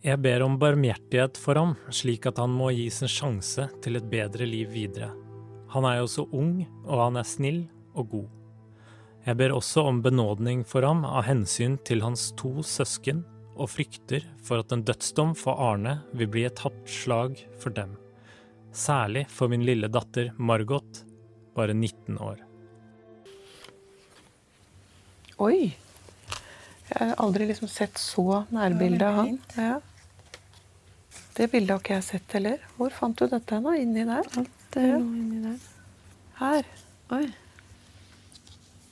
Jeg 0.05 0.21
ber 0.21 0.43
om 0.45 0.59
barmhjertighet 0.61 1.39
for 1.41 1.57
ham, 1.57 1.77
slik 1.89 2.27
at 2.29 2.41
han 2.43 2.53
må 2.53 2.73
gis 2.75 3.01
en 3.03 3.11
sjanse 3.11 3.69
til 3.85 3.97
et 3.97 4.09
bedre 4.11 4.45
liv 4.49 4.75
videre. 4.75 5.13
Han 5.73 5.87
er 5.89 6.03
jo 6.03 6.11
så 6.11 6.27
ung, 6.37 6.59
og 6.85 7.01
han 7.07 7.17
er 7.19 7.27
snill 7.27 7.63
og 7.95 8.11
god. 8.13 8.33
Jeg 9.25 9.39
ber 9.41 9.55
også 9.57 9.87
om 9.89 10.03
benådning 10.05 10.67
for 10.69 10.85
ham 10.85 11.07
av 11.09 11.25
hensyn 11.25 11.79
til 11.89 12.05
hans 12.05 12.29
to 12.37 12.59
søsken, 12.61 13.25
og 13.55 13.71
frykter 13.71 14.25
for 14.43 14.61
at 14.61 14.73
en 14.75 14.83
dødsdom 14.85 15.33
for 15.39 15.61
Arne 15.63 16.01
vil 16.13 16.29
bli 16.29 16.43
et 16.45 16.59
hardt 16.61 16.91
slag 16.91 17.39
for 17.63 17.73
dem. 17.73 17.95
Særlig 18.75 19.29
for 19.31 19.49
min 19.49 19.63
lille 19.65 19.89
datter 19.89 20.33
Margot, 20.37 21.05
bare 21.55 21.73
19 21.73 22.19
år. 22.19 22.43
Oi! 25.43 25.75
Jeg 26.85 27.01
har 27.01 27.17
aldri 27.19 27.47
liksom 27.49 27.69
sett 27.71 27.99
så 27.99 28.45
nærbilde 28.55 29.07
av 29.09 29.17
han. 29.19 29.39
Ja. 29.59 29.79
Det 31.35 31.49
bildet 31.51 31.73
har 31.75 31.81
ikke 31.83 31.97
jeg 31.97 32.07
sett 32.07 32.37
heller. 32.37 32.67
Hvor 32.77 32.93
fant 32.95 33.19
du 33.19 33.27
dette 33.31 33.59
nå? 33.59 33.73
Inni 33.81 34.05
der? 34.07 34.29
Alt 34.39 34.79
er 34.79 34.87
ja. 34.93 35.01
inni 35.01 35.41
der. 35.43 35.65
Her. 36.39 36.69
Oi. 37.17 37.25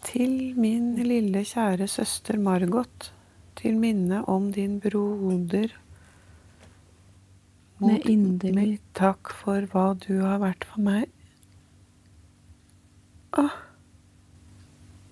Til 0.09 0.35
min 0.59 0.97
lille 0.99 1.45
kjære 1.47 1.87
søster 1.91 2.41
Margot, 2.43 3.13
til 3.61 3.79
minne 3.79 4.25
om 4.27 4.51
din 4.53 4.81
broder. 4.83 5.77
Med 7.83 8.09
inderlig 8.11 8.81
takk 8.99 9.31
for 9.43 9.69
hva 9.71 9.93
du 10.03 10.17
har 10.25 10.43
vært 10.43 10.67
for 10.71 10.83
meg. 10.83 11.07
Åh. 13.39 13.61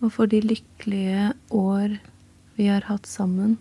Og 0.01 0.13
for 0.15 0.31
de 0.31 0.41
lykkelige 0.41 1.33
år 1.53 1.99
vi 2.57 2.69
har 2.69 2.87
hatt 2.89 3.09
sammen. 3.09 3.59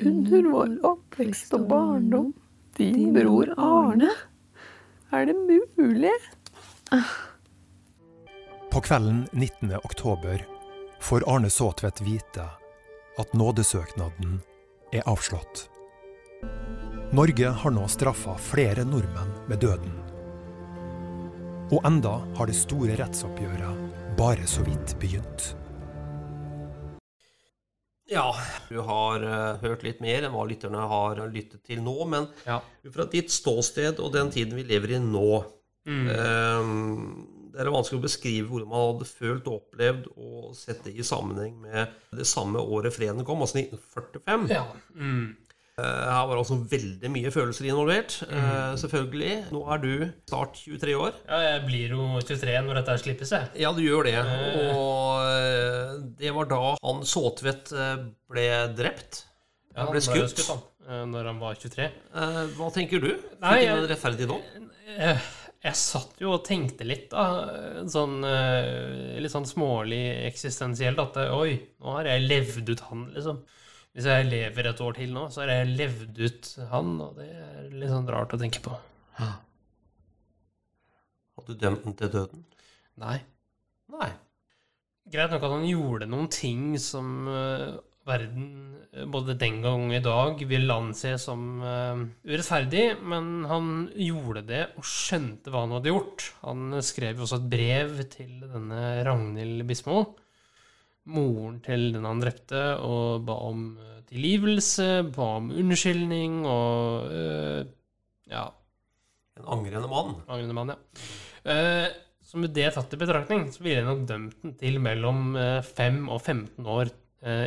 Under 0.00 0.46
vår 0.52 0.76
oppvekst 0.86 1.54
og 1.58 1.66
barndom. 1.70 2.30
Din 2.78 3.10
bror 3.14 3.50
Arne. 3.58 4.12
Er 5.12 5.26
det 5.26 5.34
mulig? 5.76 6.14
På 8.70 8.80
kvelden 8.80 9.26
19. 9.32 9.74
oktober 9.82 10.46
får 11.00 11.26
Arne 11.26 11.50
Såtvedt 11.50 12.00
vite 12.00 12.46
at 13.18 13.34
nådesøknaden 13.34 14.38
er 14.92 15.06
avslått. 15.10 15.66
Norge 17.12 17.48
har 17.62 17.74
nå 17.74 17.88
straffa 17.90 18.36
flere 18.38 18.84
nordmenn 18.86 19.34
med 19.50 19.60
døden. 19.60 19.96
Og 21.74 21.82
enda 21.86 22.20
har 22.38 22.46
det 22.46 22.58
store 22.58 22.94
rettsoppgjøret 22.98 23.89
bare 24.20 24.46
så 24.46 24.60
vidt 24.62 24.98
begynt. 25.00 25.54
Ja, 28.10 28.34
du 28.68 28.80
har 28.84 29.22
uh, 29.24 29.60
hørt 29.62 29.84
litt 29.86 30.02
mer 30.04 30.26
enn 30.26 30.34
hva 30.34 30.42
lytterne 30.44 30.82
har 30.90 31.22
lyttet 31.32 31.62
til 31.64 31.80
nå. 31.80 31.94
Men 32.10 32.26
ja. 32.44 32.58
fra 32.92 33.06
ditt 33.08 33.32
ståsted 33.32 34.02
og 34.02 34.12
den 34.12 34.32
tiden 34.34 34.58
vi 34.58 34.66
lever 34.68 34.98
i 34.98 35.02
nå 35.04 35.32
Mm. 35.88 36.10
uh, 36.12 36.66
Det 37.54 37.62
er 37.62 37.70
vanskelig 37.72 37.96
å 37.96 38.04
beskrive 38.04 38.50
hvordan 38.50 38.68
man 38.68 38.82
hadde 38.82 39.06
følt 39.08 39.46
og 39.48 39.54
opplevd 39.62 40.10
og 40.12 40.50
sett 40.54 40.82
det 40.84 40.92
i 40.92 41.06
sammenheng 41.08 41.54
med 41.62 41.94
det 42.12 42.26
samme 42.28 42.60
året 42.60 42.92
freden 42.92 43.24
kom, 43.24 43.40
altså 43.40 43.62
1945. 43.62 44.44
Ja. 44.52 44.66
Mm. 44.92 45.32
Eh, 45.80 46.10
Her 46.10 46.26
var 46.28 46.36
også 46.42 46.58
veldig 46.70 47.10
mye 47.14 47.30
følelser 47.32 47.68
involvert, 47.70 48.18
eh, 48.28 48.36
Mm. 48.36 48.76
selvfølgelig. 48.82 49.34
Nå 49.54 49.62
er 49.72 49.78
du 49.78 50.12
snart 50.28 50.54
23 50.60 50.94
år. 51.00 51.12
Ja, 51.28 51.38
jeg 51.46 51.62
blir 51.66 51.88
jo 51.96 52.20
23 52.20 52.60
når 52.66 52.74
dette 52.80 52.98
slippes, 53.02 53.30
jeg. 53.32 53.48
Ja, 53.62 53.72
du 53.72 53.80
gjør 53.80 54.04
det. 54.04 54.14
Eh. 54.20 54.76
Og 54.76 56.14
det 56.18 56.34
var 56.34 56.44
da 56.50 56.60
han 56.84 57.02
Såtvedt 57.02 57.72
ble 58.30 58.46
drept. 58.76 59.24
Ja, 59.74 59.84
Han 59.86 59.92
ble 59.94 60.00
skutt. 60.02 60.46
han, 60.48 60.62
eh, 60.88 61.04
når 61.06 61.24
han 61.30 61.38
var 61.40 61.54
23. 61.54 61.84
Eh, 62.14 62.46
Hva 62.58 62.72
tenker 62.74 63.00
du? 63.00 63.16
Nei, 63.40 63.60
Fikk 63.60 63.68
jeg- 63.68 63.78
en 63.78 63.88
rettferdig 63.88 64.26
dom? 64.28 64.42
Jeg, 64.98 65.20
jeg 65.62 65.74
satt 65.74 66.18
jo 66.20 66.32
og 66.32 66.44
tenkte 66.44 66.84
litt, 66.84 67.10
da. 67.10 67.24
Sånn 67.86 68.20
litt 69.20 69.30
sånn 69.30 69.46
smålig 69.46 70.26
eksistensielt 70.26 70.98
at 70.98 71.16
oi, 71.30 71.60
nå 71.80 71.92
har 71.96 72.04
jeg 72.04 72.28
levd 72.28 72.68
ut 72.70 72.80
han, 72.80 73.12
liksom. 73.14 73.42
Hvis 73.90 74.06
jeg 74.06 74.28
lever 74.30 74.70
et 74.70 74.80
år 74.84 74.96
til 74.96 75.12
nå, 75.14 75.26
så 75.34 75.42
har 75.42 75.50
jeg 75.52 75.74
levd 75.80 76.20
ut 76.22 76.50
han, 76.70 76.96
og 77.02 77.18
det 77.18 77.26
er 77.34 77.70
litt 77.74 77.90
sånn 77.90 78.10
rart 78.10 78.36
å 78.36 78.38
tenke 78.40 78.62
på. 78.62 78.76
Hadde 81.40 81.54
du 81.54 81.58
dømt 81.58 81.86
den 81.88 81.96
til 81.98 82.12
døden? 82.12 82.44
Nei. 83.00 83.18
Nei. 83.90 84.10
Greit 85.10 85.32
nok 85.34 85.46
at 85.46 85.54
han 85.56 85.66
gjorde 85.66 86.06
noen 86.06 86.28
ting 86.30 86.76
som 86.78 87.26
eh, 87.26 87.80
verden, 88.06 88.46
eh, 88.92 89.06
både 89.10 89.34
den 89.40 89.58
gang 89.64 89.88
og 89.88 89.96
i 89.96 90.02
dag, 90.04 90.44
vil 90.52 90.74
anse 90.74 91.16
som 91.18 91.58
eh, 91.66 92.04
urettferdig, 92.30 92.84
men 93.02 93.44
han 93.50 93.72
gjorde 93.98 94.44
det 94.46 94.62
og 94.78 94.86
skjønte 94.86 95.50
hva 95.50 95.64
han 95.64 95.74
hadde 95.78 95.90
gjort. 95.90 96.28
Han 96.44 96.78
skrev 96.86 97.18
jo 97.18 97.26
også 97.26 97.40
et 97.40 97.50
brev 97.56 97.96
til 98.12 98.36
denne 98.44 98.82
Ragnhild 99.08 99.66
Bismo, 99.66 100.04
moren 101.10 101.58
til 101.64 101.90
den 101.94 102.06
han 102.08 102.20
drepte, 102.22 102.60
og 102.86 103.24
ba 103.28 103.36
om 103.48 103.64
eh, 103.80 103.98
tilgivelse, 104.10 104.86
ba 105.14 105.26
om 105.38 105.50
unnskyldning 105.54 106.40
og 106.48 107.10
uh, 107.10 107.60
ja. 108.30 108.44
En 109.38 109.46
angrende 109.56 109.90
mann. 109.90 110.16
Angrende 110.26 110.56
mann, 110.56 110.72
ja. 110.74 110.78
Uh, 111.46 111.88
så 112.26 112.38
med 112.42 112.52
det 112.54 112.68
tatt 112.74 112.92
i 112.94 112.98
betraktning, 113.00 113.48
så 113.50 113.62
ville 113.62 113.80
jeg 113.80 113.88
nok 113.88 114.02
dømt 114.06 114.42
den 114.44 114.52
til 114.60 114.78
mellom 114.82 115.32
eh, 115.38 115.62
5 115.66 116.04
og 116.08 116.20
15 116.22 116.66
år 116.78 116.92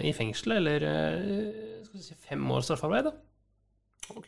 i 0.06 0.12
fengsel, 0.14 0.52
eller 0.60 0.84
skal 1.82 1.96
vi 1.98 2.02
si 2.06 2.14
5 2.28 2.44
års 2.54 2.68
straffarbeid, 2.68 3.08
da. 3.08 3.14
Ok. 4.14 4.28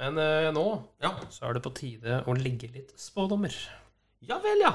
Men 0.00 0.18
nå 0.56 0.64
Ja. 1.04 1.12
så 1.30 1.44
er 1.46 1.54
det 1.54 1.62
på 1.62 1.70
tide 1.78 2.16
å 2.26 2.34
legge 2.34 2.66
litt 2.74 2.90
spådommer. 2.98 3.54
Ja 4.26 4.40
vel, 4.42 4.64
ja. 4.64 4.72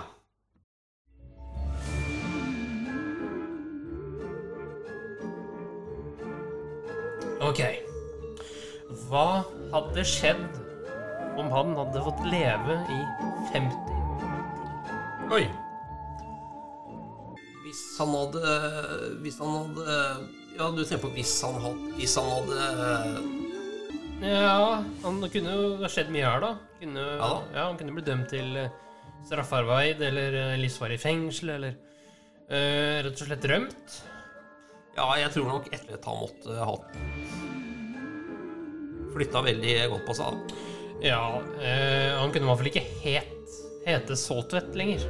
Ok. 7.55 7.61
Hva 9.07 9.27
hadde 9.71 10.03
skjedd 10.03 10.57
om 11.39 11.47
han 11.53 11.71
hadde 11.77 12.01
fått 12.03 12.23
leve 12.27 12.75
i 12.91 12.97
50 13.53 13.93
år? 13.95 14.25
Oi. 15.35 15.45
Hvis 17.63 17.79
han 17.97 18.11
hadde 18.13 18.51
Hvis 19.23 19.39
han 19.39 19.55
hadde 19.55 19.95
Ja, 20.59 20.67
du 20.69 20.83
tenker 20.83 21.01
på 21.07 21.13
hvis 21.15 21.31
han 21.47 21.57
hadde 21.63 21.95
Hvis 21.97 22.13
han 22.19 22.27
hadde 22.29 22.59
Ja, 24.21 24.83
han 25.03 25.23
kunne 25.31 25.55
jo 25.57 25.71
ha 25.81 25.89
skjedd 25.91 26.11
mye 26.13 26.27
her, 26.27 26.43
da. 26.43 26.51
Kunne, 26.79 27.07
Ja 27.07 27.31
da. 27.31 27.39
ja, 27.55 27.63
han 27.71 27.79
kunne 27.79 27.95
bli 27.97 28.03
dømt 28.05 28.29
til 28.31 28.59
eh, 28.61 28.69
straffarbeid 29.27 30.03
eller 30.07 30.37
eh, 30.39 30.53
livsvarig 30.61 30.99
fengsel, 31.01 31.55
eller 31.57 31.73
eh, 32.47 33.01
rett 33.03 33.15
og 33.19 33.27
slett 33.27 33.47
rømt. 33.51 33.97
Ja, 34.95 35.09
jeg 35.19 35.33
tror 35.35 35.49
nok 35.49 35.67
etter 35.75 35.97
at 35.97 36.07
han 36.07 36.21
måtte 36.21 36.55
ha 36.55 36.75
flytta 39.15 39.43
veldig 39.45 39.75
godt 39.93 40.05
på 40.07 40.17
seg. 40.17 40.55
Ja, 41.03 41.41
eh, 41.59 42.13
han 42.15 42.31
kunne 42.31 42.45
i 42.45 42.49
hvert 42.49 42.61
fall 42.61 42.71
ikke 42.71 42.85
het, 43.03 43.57
hete 43.85 44.17
Såtvedt 44.19 44.75
lenger. 44.77 45.03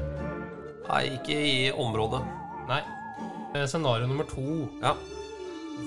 Nei, 0.85 1.03
ikke 1.17 1.35
i 1.37 1.57
området. 1.71 2.21
Nei. 2.69 2.81
Eh, 3.55 3.65
Scenario 3.69 4.09
nummer 4.09 4.27
to. 4.29 4.67
Ja. 4.81 4.95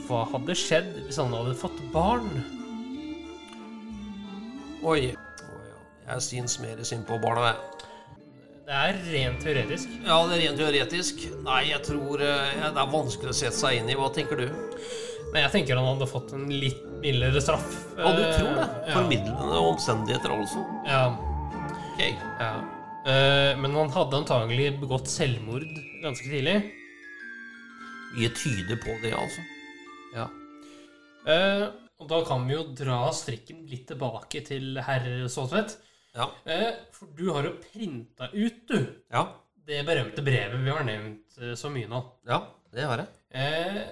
Hva 0.09 0.25
hadde 0.33 0.57
skjedd 0.59 0.95
hvis 1.07 1.19
han 1.21 1.35
hadde 1.35 1.57
fått 1.59 1.79
barn? 1.95 2.29
Oi. 4.87 5.13
Ja. 5.13 5.83
Jeg 6.15 6.25
syns 6.25 6.59
mer 6.63 6.81
synd 6.87 7.07
på 7.09 7.19
barna, 7.23 7.51
jeg. 7.51 7.79
Det 8.69 8.77
er 8.77 8.99
rent 9.13 9.41
teoretisk. 9.41 9.93
Ja, 10.05 10.19
det 10.29 10.37
er 10.37 10.43
rent 10.43 10.59
teoretisk. 10.61 11.23
Nei, 11.45 11.63
jeg 11.71 11.81
tror 11.87 12.21
eh, 12.21 12.67
det 12.67 12.83
er 12.83 12.91
vanskelig 12.93 13.33
å 13.33 13.37
sette 13.37 13.57
seg 13.57 13.79
inn 13.79 13.89
i. 13.89 13.97
Hva 13.97 14.11
tenker 14.13 14.41
du? 14.41 14.49
Nei, 15.33 15.43
jeg 15.45 15.53
tenker 15.55 15.81
han 15.81 15.89
hadde 15.89 16.09
fått 16.09 16.35
en 16.37 16.49
litt 16.53 16.85
mildere 17.03 17.41
straff. 17.43 17.69
Ja, 17.97 18.13
du 18.17 18.23
tror 18.35 18.55
det? 18.59 18.67
Formidlende 18.67 18.89
ja. 18.89 18.95
Formidlende 18.97 19.61
omstendigheter, 19.73 20.35
altså? 20.35 20.65
Ja. 20.87 21.03
Ok. 21.93 22.03
ja. 22.41 22.53
Eh, 23.09 23.53
men 23.61 23.75
han 23.79 23.91
hadde 23.95 24.19
antagelig 24.23 24.73
begått 24.81 25.09
selvmord 25.11 25.67
ganske 26.03 26.29
tidlig. 26.29 26.57
Mye 28.17 28.31
tyder 28.37 28.81
på 28.83 28.95
det, 29.03 29.13
altså. 29.17 29.45
Ja. 30.17 30.29
Eh, 31.29 31.67
og 31.99 32.09
da 32.11 32.21
kan 32.29 32.47
vi 32.49 32.55
jo 32.57 32.65
dra 32.79 33.01
strikken 33.15 33.65
litt 33.69 33.89
tilbake 33.91 34.43
til 34.47 34.79
herr 34.87 35.09
Saatvedt. 35.31 35.77
Ja. 36.17 36.29
Eh, 36.49 36.71
for 36.95 37.11
du 37.15 37.29
har 37.35 37.47
jo 37.47 37.57
printa 37.63 38.31
ut, 38.33 38.63
du, 38.71 38.79
Ja. 39.13 39.27
det 39.69 39.85
berømte 39.87 40.23
brevet 40.25 40.63
vi 40.65 40.71
har 40.73 40.87
nevnt 40.87 41.39
eh, 41.43 41.55
så 41.59 41.71
mye 41.71 41.91
nå. 41.91 42.01
Ja, 42.27 42.41
det 42.75 42.87
har 42.89 43.03
jeg. 43.03 43.09
Eh, 43.31 43.83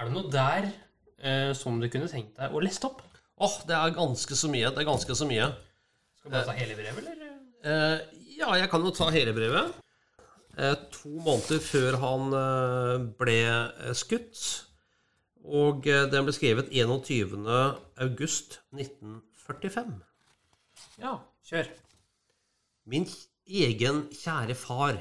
er 0.00 0.06
det 0.08 0.14
noe 0.14 0.30
der 0.32 0.70
eh, 1.22 1.50
som 1.56 1.80
du 1.80 1.88
kunne 1.92 2.08
tenkt 2.10 2.36
deg 2.40 2.54
å 2.54 2.62
leste 2.64 2.88
opp? 2.88 3.02
Åh, 3.40 3.58
det 3.68 3.76
er 3.76 3.94
ganske 3.96 4.36
så 4.36 4.50
mye. 4.52 4.70
Det 4.72 4.82
er 4.82 4.88
ganske 4.88 5.16
så 5.16 5.28
mye. 5.28 5.46
Skal 6.18 6.30
du 6.30 6.34
bare 6.36 6.48
ta 6.50 6.56
hele 6.58 6.76
brevet, 6.76 7.06
eller? 7.14 7.36
Eh, 7.64 8.02
ja, 8.38 8.50
jeg 8.56 8.68
kan 8.72 8.84
jo 8.84 8.92
ta 8.96 9.08
hele 9.12 9.32
brevet. 9.36 9.78
Eh, 10.58 10.74
to 10.92 11.12
måneder 11.24 11.62
før 11.64 11.96
han 12.02 12.34
eh, 12.36 13.06
ble 13.20 13.38
eh, 13.48 13.94
skutt, 13.96 14.66
Og 15.40 15.86
eh, 15.88 16.04
den 16.12 16.26
ble 16.26 16.34
skrevet 16.36 16.68
21. 16.68 17.46
august 18.04 18.58
1945. 18.76 19.94
Ja, 21.00 21.14
kjør. 21.48 21.70
Min 22.84 23.08
egen 23.48 24.02
kjære 24.12 24.54
far. 24.54 25.00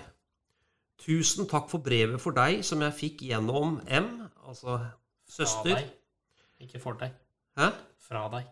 Tusen 1.00 1.48
takk 1.48 1.68
for 1.72 1.84
brevet 1.84 2.20
for 2.24 2.36
deg 2.36 2.64
som 2.68 2.82
jeg 2.84 2.96
fikk 2.96 3.24
gjennom 3.28 3.82
M, 3.88 4.10
altså 4.48 4.80
søster. 5.28 5.76
Deg. 5.76 5.99
Ikke 6.60 6.82
for 6.84 7.00
deg. 7.00 7.16
Hæ? 7.60 7.72
Fra 8.04 8.28
deg. 8.34 8.48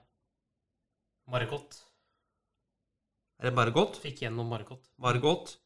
Margot. 1.27 1.79
Er 3.37 3.49
det 3.49 3.55
Margot? 3.57 3.97
Fikk 4.01 4.23
gjennom 4.23 4.47
Margot. 4.49 4.81
Margot. 4.97 5.57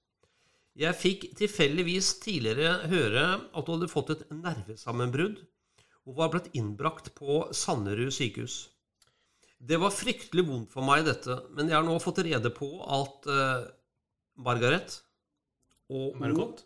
Jeg 0.80 0.95
fikk 0.95 1.25
tilfeldigvis 1.38 2.15
tidligere 2.23 2.88
høre 2.89 3.25
at 3.43 3.67
du 3.67 3.71
hadde 3.75 3.91
fått 3.91 4.13
et 4.15 4.23
nervesammenbrudd 4.32 5.41
og 6.08 6.17
var 6.17 6.32
blitt 6.34 6.49
innbrakt 6.58 7.12
på 7.17 7.43
Sanderud 7.56 8.13
sykehus. 8.15 8.63
Det 9.62 9.77
var 9.77 9.93
fryktelig 9.93 10.47
vondt 10.47 10.71
for 10.73 10.88
meg, 10.88 11.04
dette, 11.06 11.36
men 11.54 11.69
jeg 11.69 11.77
har 11.77 11.86
nå 11.86 11.99
fått 12.01 12.23
rede 12.25 12.49
på 12.56 12.69
at 12.82 13.27
uh, 13.30 13.67
Margaret 14.41 14.95
og 15.93 16.17
Margot? 16.17 16.63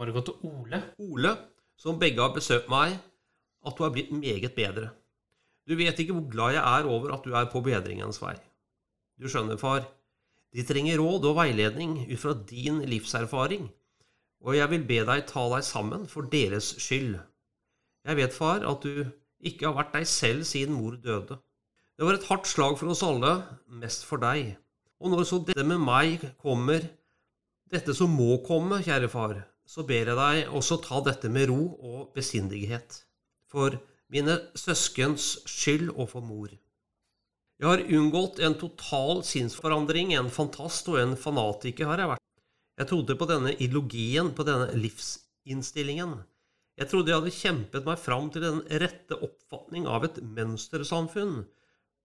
Margot 0.00 0.30
og 0.32 0.46
Ole? 0.48 0.80
Ole, 1.02 1.34
som 1.76 2.00
begge 2.00 2.22
har 2.24 2.32
besøkt 2.32 2.70
meg, 2.72 2.96
at 3.66 3.76
du 3.78 3.84
har 3.84 3.92
blitt 3.94 4.12
meget 4.14 4.54
bedre. 4.56 4.90
Du 5.68 5.76
vet 5.78 5.98
ikke 5.98 6.16
hvor 6.16 6.28
glad 6.30 6.56
jeg 6.56 6.62
er 6.62 6.88
over 6.90 7.14
at 7.14 7.24
du 7.24 7.34
er 7.38 7.50
på 7.50 7.62
bedringens 7.62 8.18
vei. 8.22 8.34
Du 9.20 9.28
skjønner, 9.30 9.58
far, 9.60 9.84
de 10.52 10.64
trenger 10.66 10.98
råd 11.00 11.28
og 11.30 11.38
veiledning 11.38 11.94
ut 12.10 12.18
fra 12.20 12.34
din 12.48 12.82
livserfaring, 12.88 13.68
og 14.42 14.56
jeg 14.58 14.70
vil 14.72 14.86
be 14.88 14.98
deg 15.06 15.26
ta 15.30 15.44
deg 15.54 15.64
sammen 15.64 16.08
for 16.10 16.26
deres 16.32 16.74
skyld. 16.82 17.14
Jeg 18.02 18.18
vet, 18.18 18.34
far, 18.34 18.64
at 18.66 18.82
du 18.82 19.06
ikke 19.46 19.68
har 19.68 19.76
vært 19.78 19.94
deg 19.94 20.08
selv 20.10 20.42
siden 20.46 20.74
mor 20.74 20.98
døde. 20.98 21.38
Det 21.94 22.06
var 22.08 22.18
et 22.18 22.26
hardt 22.26 22.50
slag 22.50 22.74
for 22.80 22.90
oss 22.90 23.04
alle, 23.06 23.30
mest 23.70 24.02
for 24.08 24.22
deg. 24.22 24.56
Og 25.02 25.14
når 25.14 25.24
så 25.28 25.38
dette 25.46 25.64
med 25.66 25.78
meg 25.82 26.26
kommer, 26.42 26.82
dette 27.70 27.94
som 27.94 28.10
må 28.10 28.40
komme, 28.46 28.82
kjære 28.82 29.10
far, 29.12 29.38
så 29.66 29.86
ber 29.86 30.10
jeg 30.10 30.18
deg 30.18 30.50
også 30.58 30.80
ta 30.82 30.98
dette 31.06 31.30
med 31.30 31.48
ro 31.50 31.60
og 31.78 32.10
besindighet. 32.16 32.98
For 33.52 33.76
mine 34.12 34.38
søskens 34.56 35.34
skyld 35.48 35.90
og 35.92 36.08
for 36.14 36.24
mor. 36.24 36.50
Jeg 37.60 37.68
har 37.68 37.84
unngått 37.94 38.40
en 38.42 38.56
total 38.58 39.20
sinnsforandring, 39.26 40.16
en 40.16 40.32
fantast 40.32 40.88
og 40.90 40.98
en 40.98 41.12
fanatiker 41.20 41.86
har 41.86 42.00
jeg 42.02 42.10
vært. 42.14 42.28
Jeg 42.80 42.88
trodde 42.90 43.16
på 43.20 43.28
denne 43.28 43.52
ideologien, 43.54 44.32
på 44.34 44.46
denne 44.48 44.72
livsinnstillingen. 44.74 46.16
Jeg 46.80 46.88
trodde 46.90 47.12
jeg 47.12 47.20
hadde 47.20 47.34
kjempet 47.36 47.86
meg 47.86 48.00
fram 48.00 48.30
til 48.32 48.46
den 48.46 48.62
rette 48.82 49.18
oppfatning 49.28 49.86
av 49.86 50.08
et 50.08 50.18
mønstersamfunn, 50.24 51.42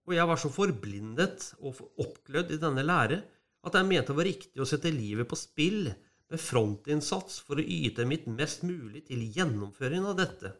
og 0.07 0.15
jeg 0.15 0.29
var 0.29 0.39
så 0.39 0.51
forblindet 0.53 1.49
og 1.63 1.81
oppglødd 2.03 2.53
i 2.53 2.61
denne 2.61 2.83
lære 2.85 3.21
at 3.67 3.75
jeg 3.75 3.87
mente 3.87 4.11
det 4.11 4.19
var 4.19 4.29
riktig 4.29 4.61
å 4.63 4.67
sette 4.69 4.93
livet 4.93 5.27
på 5.27 5.39
spill 5.39 5.87
med 5.87 6.43
frontinnsats 6.43 7.41
for 7.47 7.59
å 7.59 7.65
yte 7.65 8.05
mitt 8.07 8.27
mest 8.29 8.63
mulig 8.67 9.07
til 9.09 9.23
gjennomføringen 9.35 10.11
av 10.11 10.19
dette. 10.19 10.53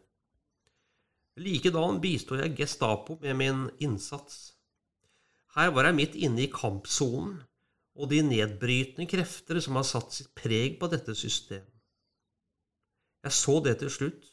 Likedan 1.38 2.00
bisto 2.02 2.36
jeg 2.38 2.56
Gestapo 2.58 3.18
med 3.22 3.36
min 3.38 3.66
innsats. 3.84 4.54
Her 5.54 5.70
var 5.74 5.88
jeg 5.88 5.98
midt 5.98 6.16
inne 6.18 6.44
i 6.44 6.52
kampsonen 6.52 7.38
og 7.98 8.10
de 8.12 8.20
nedbrytende 8.22 9.08
krefter 9.10 9.58
som 9.62 9.78
har 9.78 9.86
satt 9.86 10.14
sitt 10.14 10.30
preg 10.38 10.76
på 10.78 10.90
dette 10.90 11.14
system. 11.18 11.64
Jeg 13.26 13.34
så 13.34 13.58
det 13.64 13.78
til 13.80 13.90
slutt, 13.90 14.28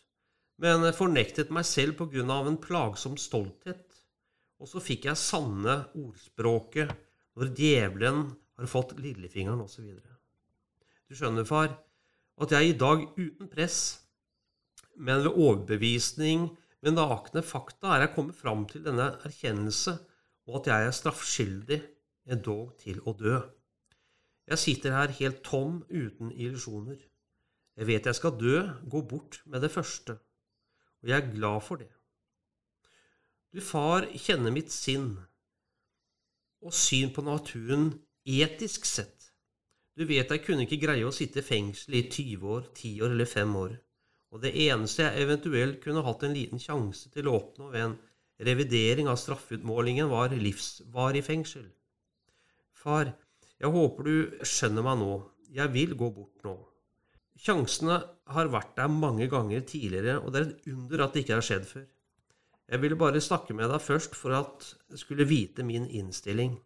men 0.62 0.86
fornektet 0.96 1.52
meg 1.54 1.66
selv 1.68 1.98
på 2.00 2.08
grunn 2.12 2.32
av 2.32 2.48
en 2.48 2.60
plagsom 2.62 3.18
stolthet, 3.20 3.82
og 4.62 4.70
så 4.70 4.82
fikk 4.84 5.10
jeg 5.10 5.20
sanne 5.20 5.80
ordspråket 5.98 6.94
når 7.36 7.52
djevelen 7.58 8.22
har 8.56 8.70
fått 8.72 8.94
lillefingeren, 9.02 9.66
osv. 9.66 9.90
Du 11.10 11.18
skjønner, 11.18 11.48
far, 11.50 11.74
at 12.40 12.54
jeg 12.54 12.70
i 12.70 12.78
dag 12.80 13.02
uten 13.18 13.50
press, 13.52 13.80
men 14.96 15.26
ved 15.26 15.34
overbevisning 15.34 16.48
med 16.84 16.98
nakne 16.98 17.44
fakta 17.46 17.96
er 17.96 18.06
jeg 18.06 18.14
kommet 18.16 18.38
fram 18.38 18.66
til 18.70 18.84
denne 18.86 19.12
erkjennelse, 19.28 19.96
og 20.46 20.60
at 20.60 20.72
jeg 20.72 20.88
er 20.88 20.96
straffskyldig, 21.00 21.82
endog 22.36 22.74
til 22.82 23.02
å 23.06 23.14
dø. 23.18 23.40
Jeg 24.50 24.62
sitter 24.62 24.94
her 24.94 25.14
helt 25.20 25.44
tom, 25.46 25.84
uten 25.90 26.32
illusjoner. 26.32 27.00
Jeg 27.76 27.88
vet 27.90 28.08
jeg 28.08 28.18
skal 28.18 28.38
dø, 28.40 28.58
gå 28.90 29.02
bort 29.10 29.42
med 29.46 29.66
det 29.66 29.72
første, 29.74 30.18
og 31.02 31.10
jeg 31.10 31.18
er 31.18 31.32
glad 31.34 31.62
for 31.66 31.82
det. 31.82 31.90
Du, 33.56 33.62
far, 33.62 34.08
kjenner 34.20 34.52
mitt 34.52 34.72
sinn 34.74 35.16
og 36.66 36.74
syn 36.76 37.12
på 37.16 37.24
naturen 37.26 37.92
etisk 38.26 38.88
sett. 38.90 39.32
Du 39.96 40.04
vet 40.08 40.32
jeg 40.32 40.44
kunne 40.44 40.66
ikke 40.66 40.82
greie 40.82 41.06
å 41.08 41.14
sitte 41.16 41.40
i 41.40 41.46
fengsel 41.46 41.96
i 42.02 42.06
20 42.10 42.48
år, 42.52 42.66
10 42.76 43.06
år 43.06 43.14
eller 43.16 43.30
5 43.32 43.54
år, 43.62 43.76
og 44.36 44.42
det 44.44 44.52
eneste 44.66 45.06
jeg 45.06 45.24
eventuelt 45.24 45.78
kunne 45.80 46.04
hatt 46.04 46.26
en 46.28 46.34
liten 46.36 46.60
sjanse 46.60 47.08
til 47.14 47.30
å 47.30 47.38
oppnå 47.38 47.70
ved 47.72 47.86
en 47.86 47.94
revidering 48.44 49.08
av 49.08 49.16
straffeutmålingen, 49.22 50.10
var 50.12 50.34
livsvarig 50.36 51.22
fengsel. 51.24 51.70
Far, 52.76 53.14
jeg 53.56 53.72
håper 53.72 54.10
du 54.10 54.42
skjønner 54.44 54.84
meg 54.84 54.98
nå, 55.00 55.12
jeg 55.56 55.72
vil 55.72 55.94
gå 55.96 56.10
bort 56.18 56.44
nå. 56.44 56.56
Sjansene 57.40 58.02
har 58.36 58.52
vært 58.52 58.74
der 58.76 58.92
mange 58.92 59.30
ganger 59.32 59.64
tidligere, 59.64 60.18
og 60.20 60.34
det 60.34 60.42
er 60.42 60.50
et 60.50 60.68
under 60.74 61.04
at 61.06 61.16
det 61.16 61.24
ikke 61.24 61.38
har 61.38 61.48
skjedd 61.48 61.70
før. 61.70 61.86
Jeg 62.66 62.82
ville 62.82 62.98
bare 63.00 63.22
snakke 63.24 63.56
med 63.56 63.72
deg 63.72 63.84
først 63.86 64.18
for 64.20 64.36
at 64.36 64.68
du 64.92 64.98
skulle 65.00 65.28
vite 65.30 65.64
min 65.64 65.86
innstilling. 65.88 66.58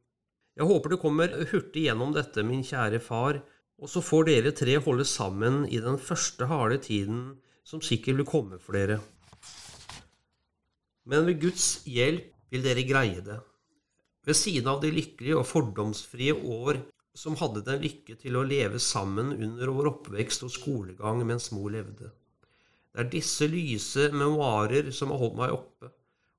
Jeg 0.58 0.65
håper 0.71 0.95
du 0.95 0.97
kommer 0.97 1.36
hurtig 1.51 1.86
gjennom 1.86 2.15
dette, 2.17 2.41
min 2.41 2.65
kjære 2.65 3.01
far, 3.03 3.43
og 3.77 3.93
så 3.93 4.01
får 4.01 4.25
dere 4.32 4.55
tre 4.58 4.79
holde 4.82 5.05
sammen 5.05 5.62
i 5.69 5.77
den 5.84 6.01
første 6.01 6.49
harde 6.49 6.82
tiden 6.88 7.21
som 7.69 7.82
sikkert 7.86 8.17
vil 8.17 8.27
komme 8.27 8.58
for 8.62 8.77
dere. 8.77 8.97
Men 11.10 11.27
ved 11.27 11.41
Guds 11.41 11.84
hjelp 11.89 12.34
vil 12.49 12.65
dere 12.65 12.86
greie 12.88 13.21
det. 13.25 13.38
Ved 14.25 14.38
siden 14.38 14.69
av 14.71 14.82
de 14.82 14.89
lykkelige 14.93 15.38
og 15.38 15.47
fordomsfrie 15.47 16.34
år 16.34 16.82
som 17.17 17.38
hadde 17.39 17.63
den 17.65 17.82
lykke 17.84 18.15
til 18.21 18.38
å 18.38 18.45
leve 18.47 18.82
sammen 18.82 19.32
under 19.36 19.71
vår 19.73 19.91
oppvekst 19.93 20.45
og 20.47 20.53
skolegang 20.53 21.21
mens 21.27 21.49
mor 21.53 21.69
levde. 21.73 22.12
Det 22.89 23.03
er 23.03 23.12
disse 23.12 23.47
lyse 23.49 24.10
memoarer 24.13 24.89
som 24.95 25.13
har 25.13 25.21
holdt 25.21 25.38
meg 25.38 25.53
oppe, 25.53 25.91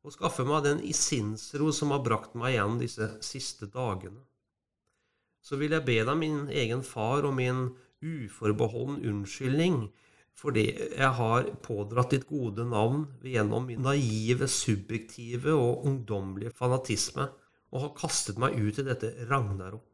og 0.02 0.14
skaffet 0.14 0.48
meg 0.48 0.64
den 0.66 0.82
sinnsro 0.96 1.70
som 1.76 1.92
har 1.94 2.02
brakt 2.04 2.34
meg 2.38 2.56
igjen 2.56 2.78
disse 2.80 3.06
siste 3.24 3.68
dagene. 3.70 4.22
Så 5.40 5.56
vil 5.60 5.72
jeg 5.72 5.86
be 5.86 5.98
deg, 6.02 6.16
min 6.20 6.42
egen 6.52 6.82
far, 6.84 7.24
om 7.24 7.38
min 7.38 7.68
uforbeholden 8.00 9.02
unnskyldning 9.08 9.86
for 10.38 10.56
det 10.56 10.66
jeg 10.96 11.10
har 11.18 11.48
pådratt 11.64 12.14
ditt 12.14 12.26
gode 12.28 12.64
navn 12.68 13.04
gjennom 13.26 13.66
min 13.68 13.82
naive, 13.84 14.48
subjektive 14.48 15.52
og 15.52 15.86
ungdommelige 15.88 16.54
fanatisme, 16.56 17.28
og 17.70 17.84
har 17.84 17.96
kastet 17.98 18.40
meg 18.40 18.56
ut 18.58 18.80
i 18.80 18.86
dette 18.86 19.12
ragnarok. 19.30 19.86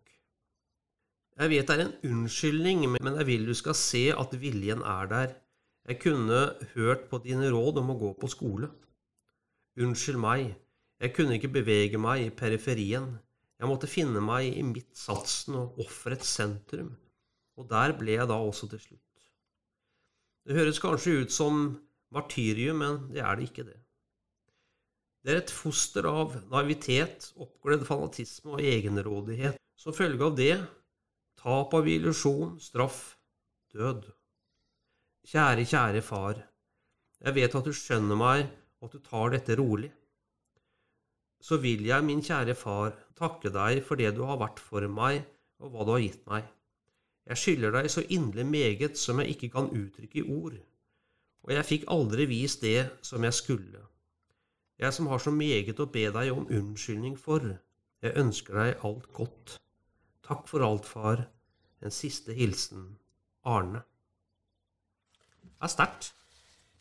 Jeg 1.37 1.53
vet 1.53 1.69
det 1.69 1.75
er 1.75 1.83
en 1.85 2.13
unnskyldning, 2.13 2.87
men 2.97 3.19
jeg 3.21 3.29
vil 3.29 3.51
du 3.51 3.53
skal 3.57 3.77
se 3.77 4.07
at 4.15 4.37
viljen 4.41 4.81
er 4.81 5.11
der. 5.11 5.35
Jeg 5.87 6.01
kunne 6.01 6.39
hørt 6.73 7.09
på 7.11 7.21
dine 7.23 7.51
råd 7.53 7.83
om 7.83 7.93
å 7.93 7.99
gå 8.01 8.15
på 8.21 8.31
skole. 8.33 8.71
Unnskyld 9.77 10.19
meg, 10.23 10.55
jeg 10.97 11.13
kunne 11.13 11.37
ikke 11.37 11.53
bevege 11.59 12.01
meg 12.01 12.25
i 12.25 12.33
periferien. 12.33 13.11
Jeg 13.61 13.69
måtte 13.69 13.89
finne 13.89 14.23
meg 14.25 14.49
i 14.49 14.65
midtsatsen 14.65 15.59
og 15.61 15.83
offerets 15.85 16.33
sentrum, 16.39 16.95
og 17.61 17.69
der 17.69 17.93
ble 17.99 18.17
jeg 18.17 18.29
da 18.31 18.41
også 18.41 18.69
til 18.73 18.81
slutt. 18.81 19.06
Det 20.47 20.55
høres 20.55 20.79
kanskje 20.79 21.25
ut 21.25 21.35
som 21.35 21.65
martyrium, 22.15 22.79
men 22.79 22.99
det 23.11 23.23
er 23.25 23.37
det 23.37 23.49
ikke 23.49 23.67
det. 23.67 23.79
Det 25.27 25.33
er 25.33 25.41
et 25.41 25.51
foster 25.51 26.07
av 26.07 26.37
naivitet, 26.53 27.33
oppglødd 27.35 27.83
fanatisme 27.89 28.55
og 28.55 28.63
egenrådighet. 28.63 29.59
Som 29.77 29.95
følge 29.97 30.23
av 30.23 30.37
det 30.39 30.55
tap 31.47 31.75
av 31.75 31.89
illusjon, 31.91 32.57
straff, 32.63 33.17
død. 33.75 34.07
Kjære, 35.27 35.67
kjære 35.67 36.03
far, 36.07 36.41
jeg 37.23 37.37
vet 37.37 37.55
at 37.59 37.67
du 37.67 37.75
skjønner 37.75 38.19
meg, 38.19 38.47
og 38.79 38.89
at 38.89 38.97
du 38.97 39.03
tar 39.05 39.33
dette 39.35 39.57
rolig. 39.59 39.91
Så 41.43 41.59
vil 41.63 41.85
jeg, 41.87 42.07
min 42.07 42.23
kjære 42.25 42.55
far, 42.59 42.95
takke 43.19 43.53
deg 43.55 43.83
for 43.87 43.99
det 44.01 44.15
du 44.17 44.23
har 44.29 44.41
vært 44.41 44.63
for 44.63 44.87
meg, 44.91 45.25
og 45.63 45.73
hva 45.73 45.87
du 45.87 45.93
har 45.97 46.05
gitt 46.05 46.23
meg. 46.31 46.47
Jeg 47.27 47.41
skylder 47.41 47.75
deg 47.75 47.91
så 47.91 48.05
inderlig 48.07 48.47
meget 48.47 48.99
som 48.99 49.19
jeg 49.21 49.35
ikke 49.35 49.51
kan 49.57 49.71
uttrykke 49.75 50.21
i 50.23 50.27
ord, 50.31 50.59
og 51.47 51.53
jeg 51.55 51.67
fikk 51.67 51.87
aldri 51.91 52.27
vist 52.31 52.63
det 52.63 52.89
som 53.07 53.25
jeg 53.27 53.35
skulle. 53.35 53.83
Jeg 54.79 54.93
som 54.93 55.09
har 55.11 55.19
så 55.23 55.33
meget 55.35 55.81
å 55.81 55.89
be 55.91 56.05
deg 56.13 56.31
om 56.35 56.47
unnskyldning 56.47 57.17
for, 57.19 57.43
jeg 58.05 58.19
ønsker 58.21 58.59
deg 58.61 58.85
alt 58.87 59.09
godt. 59.17 59.57
Takk 60.27 60.47
for 60.51 60.63
alt, 60.67 60.87
far. 60.87 61.25
En 61.83 61.93
siste 61.93 62.35
hilsen 62.35 62.97
Arne. 63.47 63.83
Det 65.43 65.65
er 65.67 65.73
sterkt. 65.73 66.13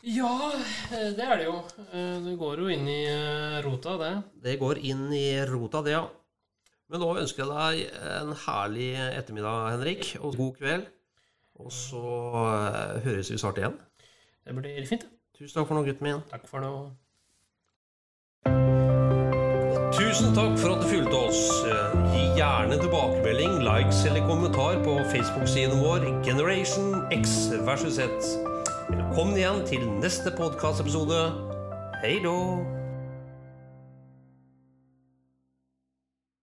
Ja, 0.05 0.51
det 0.91 1.23
er 1.25 1.39
det 1.39 1.47
jo. 1.47 1.55
Eh, 1.89 2.19
Det 2.25 2.35
går 2.37 2.61
jo 2.61 2.67
inn 2.69 2.87
i 2.89 2.99
eh, 3.09 3.57
rota, 3.65 3.95
det. 3.97 4.11
Det 4.43 4.59
går 4.61 4.81
inn 4.85 5.07
i 5.13 5.25
rota, 5.49 5.81
det, 5.85 5.95
ja. 5.95 6.03
Men 6.91 7.01
nå 7.01 7.07
ønsker 7.17 7.43
jeg 7.43 7.49
deg 7.49 8.03
en 8.11 8.35
herlig 8.45 8.91
ettermiddag, 9.01 9.71
Henrik, 9.73 10.11
og 10.21 10.37
god 10.37 10.53
kveld. 10.59 10.85
Og 11.55 11.71
så 11.71 12.03
eh, 12.43 12.99
høres 13.07 13.31
vi 13.31 13.39
snart 13.41 13.57
igjen. 13.61 13.79
Det 14.45 14.53
blir 14.57 14.85
fint. 14.89 15.07
Tusen 15.35 15.57
takk 15.57 15.71
for 15.71 15.79
nå, 15.79 15.81
gutten 15.87 16.05
min. 16.05 16.21
Takk 16.29 16.45
for 16.47 16.63
nå. 16.63 16.73
Tusen 19.95 20.35
takk 20.35 20.57
for 20.59 20.75
at 20.75 20.83
du 20.83 20.87
fulgte 20.91 21.17
oss. 21.17 21.41
Gi 22.13 22.23
gjerne 22.37 22.77
tilbakemelding, 22.83 23.57
likes 23.65 24.03
eller 24.05 24.27
kommentar 24.29 24.77
på 24.85 24.99
Facebook-siden 25.09 25.81
vår 25.81 26.05
Generation 26.27 27.01
X 27.15 27.35
versus 27.65 27.97
Z. 27.97 28.31
Velkommen 28.91 29.39
igjen 29.39 29.65
til 29.67 29.87
neste 30.03 30.35
podkastepisode. 30.37 31.25
Hei 32.03 32.19
då! 32.23 32.37